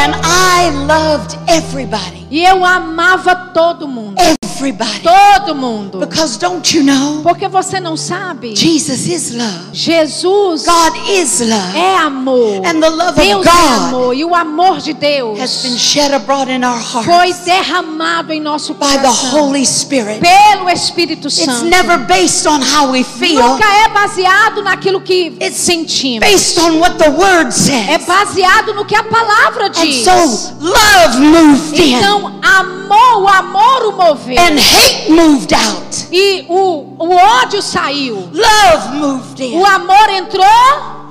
And 0.00 0.14
I 0.22 0.70
loved 0.86 1.36
everybody. 1.48 2.24
E 2.30 2.44
eu 2.44 2.64
amava 2.64 3.34
todo 3.52 3.88
mundo. 3.88 4.14
Everybody. 4.58 5.02
Todo 5.02 5.54
mundo. 5.54 5.98
Because 6.00 6.36
don't 6.38 6.76
you 6.76 6.82
know? 6.82 7.22
Porque 7.22 7.46
você 7.48 7.78
não 7.78 7.96
sabe? 7.96 8.56
Jesus 8.56 9.06
is 9.06 9.32
love. 9.34 9.68
Jesus 9.72 10.64
God 10.64 10.96
is 11.08 11.40
love. 11.40 11.76
é 11.76 11.96
amor. 11.98 12.66
And 12.66 12.80
the 12.80 12.88
love 12.90 13.10
of 13.10 13.20
Deus 13.20 13.46
é 13.46 13.50
God 13.50 13.78
amor. 13.88 14.14
E 14.14 14.24
o 14.24 14.34
amor 14.34 14.78
de 14.78 14.92
Deus 14.92 15.38
has 15.40 15.62
been 15.62 15.78
shed 15.78 16.12
abroad 16.12 16.50
in 16.50 16.64
our 16.64 16.80
foi 16.80 17.02
hearts 17.28 17.44
derramado 17.44 18.32
em 18.32 18.40
nosso 18.40 18.74
by 18.74 18.80
the 18.88 18.98
coração 18.98 19.30
Holy 19.48 19.64
Spirit. 19.64 20.20
pelo 20.20 20.68
Espírito 20.68 21.28
It's 21.28 21.44
Santo. 21.44 21.66
never 21.66 21.98
based 21.98 22.46
on 22.48 22.60
how 22.60 22.90
we 22.90 23.04
feel. 23.04 23.40
Nunca 23.40 23.64
é 23.64 23.88
baseado 23.88 24.62
naquilo 24.62 25.00
que 25.00 25.36
It's 25.40 25.56
sentimos. 25.58 26.20
based 26.20 26.58
on 26.58 26.78
what 26.80 26.96
the 26.98 27.10
word 27.10 27.48
É 27.48 27.98
says. 27.98 28.06
baseado 28.06 28.74
no 28.74 28.84
que 28.84 28.96
a 28.96 29.04
palavra 29.04 29.66
And 29.66 29.70
diz. 29.70 30.04
so 30.04 30.54
love 30.60 31.18
moved 31.20 31.78
in 31.80 31.94
Então, 31.94 32.38
amor, 32.42 33.22
o 33.22 33.28
amor 33.28 33.82
o 33.88 33.92
moveu. 33.92 34.36
And 34.48 34.58
hate 34.58 35.10
moved 35.10 35.52
out. 35.52 36.06
E 36.10 36.46
o, 36.48 36.96
o 36.98 37.08
ódio 37.42 37.60
saiu. 37.60 38.16
Love 38.32 38.96
moved 38.96 39.40
in 39.40 39.58
O 39.60 39.66
amor 39.66 40.08
entrou 40.10 41.04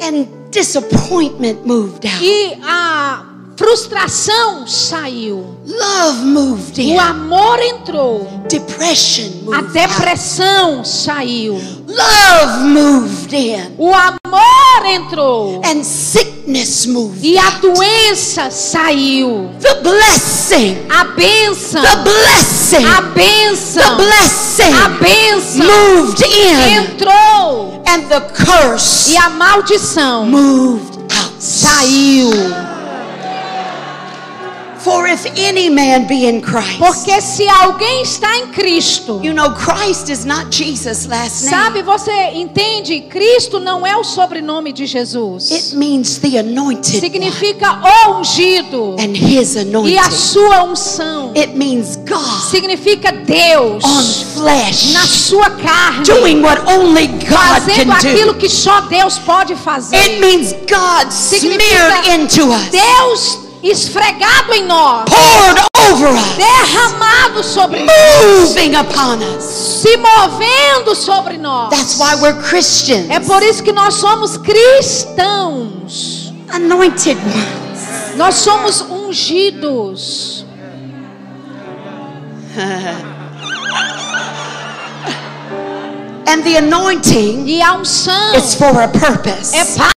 and 0.00 0.26
disappointment 0.50 1.66
moved 1.66 2.06
out. 2.06 2.22
e 2.22 2.56
a 2.62 3.24
frustração 3.62 4.66
saiu. 4.66 5.56
Love 5.64 6.24
moved 6.24 6.78
in. 6.82 6.96
O 6.96 7.00
amor 7.00 7.60
entrou. 7.62 8.28
Depression 8.48 9.30
A 9.52 9.62
moved 9.62 9.78
out. 9.78 9.88
depressão 9.88 10.84
saiu. 10.84 11.54
Love 11.86 12.64
moved 12.64 13.32
in. 13.32 13.72
O 13.78 13.94
amor 13.94 14.84
entrou. 14.86 15.60
And 15.64 15.84
sickness 15.84 16.86
moved. 16.86 17.24
E 17.24 17.38
a 17.38 17.50
doença 17.50 18.50
saiu. 18.50 19.48
The 19.60 19.74
blessing. 19.76 20.78
A 20.90 21.04
bênção. 21.04 21.82
The 21.82 21.96
blessing. 22.02 22.84
A 22.84 22.96
The 22.96 23.08
bênção. 23.14 23.96
blessing 23.96 24.72
A 24.84 24.88
bênção 24.88 25.66
moved 25.66 26.24
in. 26.24 26.74
entrou. 26.82 27.82
And 27.86 28.02
the 28.08 28.20
curse 28.20 29.12
E 29.12 29.16
a 29.16 29.30
maldição 29.30 30.26
moved 30.26 30.98
out. 30.98 31.32
saiu. 31.38 32.30
For 34.82 35.06
if 35.06 35.24
any 35.38 35.70
man 35.70 36.08
be 36.08 36.26
in 36.26 36.40
Christ, 36.40 36.78
Porque 36.78 37.20
se 37.20 37.46
alguém 37.48 38.02
está 38.02 38.36
em 38.38 38.48
Cristo, 38.48 39.20
you 39.22 39.32
know, 39.32 39.50
Christ 39.54 40.08
is 40.10 40.24
not 40.24 40.50
Jesus' 40.50 41.06
last 41.06 41.44
name. 41.44 41.50
sabe, 41.56 41.82
você 41.82 42.10
entende? 42.34 43.00
Cristo 43.02 43.60
não 43.60 43.86
é 43.86 43.96
o 43.96 44.02
sobrenome 44.02 44.72
de 44.72 44.86
Jesus. 44.86 45.50
It 45.52 45.76
means 45.76 46.18
the 46.18 46.38
anointed 46.38 46.98
Significa 46.98 47.78
o 47.80 48.18
ungido 48.18 48.96
and 48.98 49.14
his 49.16 49.54
e 49.54 49.60
anointing. 49.60 49.98
a 49.98 50.10
sua 50.10 50.64
unção. 50.64 51.32
It 51.36 51.56
means 51.56 51.96
God 51.96 52.50
Significa 52.50 53.12
Deus 53.12 53.84
on 53.84 54.02
flesh 54.42 54.92
na 54.94 55.06
sua 55.06 55.48
carne, 55.50 56.04
doing 56.04 56.42
what 56.42 56.60
only 56.66 57.06
God 57.06 57.38
fazendo 57.60 57.92
can 57.92 57.92
aquilo 57.92 58.32
do. 58.32 58.38
que 58.40 58.48
só 58.48 58.80
Deus 58.82 59.16
pode 59.20 59.54
fazer. 59.54 59.96
It 59.96 60.18
means 60.18 60.52
God 60.68 61.12
Significa 61.12 61.62
smeared 61.62 62.20
into 62.20 62.52
us, 62.52 62.68
Deus 62.70 63.51
esfregado 63.70 64.52
em 64.54 64.64
nós, 64.66 65.04
poured 65.08 65.60
over 65.90 66.10
us, 66.12 66.36
derramado 66.36 67.42
sobre 67.44 67.80
nós, 67.84 67.94
moving 68.40 68.74
upon 68.76 69.18
us. 69.36 69.44
se 69.44 69.96
movendo 69.96 70.94
sobre 70.94 71.36
nós. 71.38 71.70
That's 71.70 71.98
why 71.98 72.14
we're 72.20 72.40
Christians, 72.42 73.08
É 73.10 73.20
por 73.20 73.42
isso 73.42 73.62
que 73.62 73.72
nós 73.72 73.94
somos 73.94 74.36
cristãos. 74.36 76.32
anointed 76.50 77.18
ones. 77.18 78.16
Nós 78.16 78.34
somos 78.36 78.80
ungidos. 78.82 80.44
And 86.26 86.42
the 86.44 86.56
anointing 86.58 87.46
E 87.46 87.60
a 87.62 87.74
unção 87.74 88.34
is 88.34 88.54
for 88.54 88.80
a 88.80 88.88
purpose. 88.88 89.54
é 89.54 89.64
para 89.64 89.90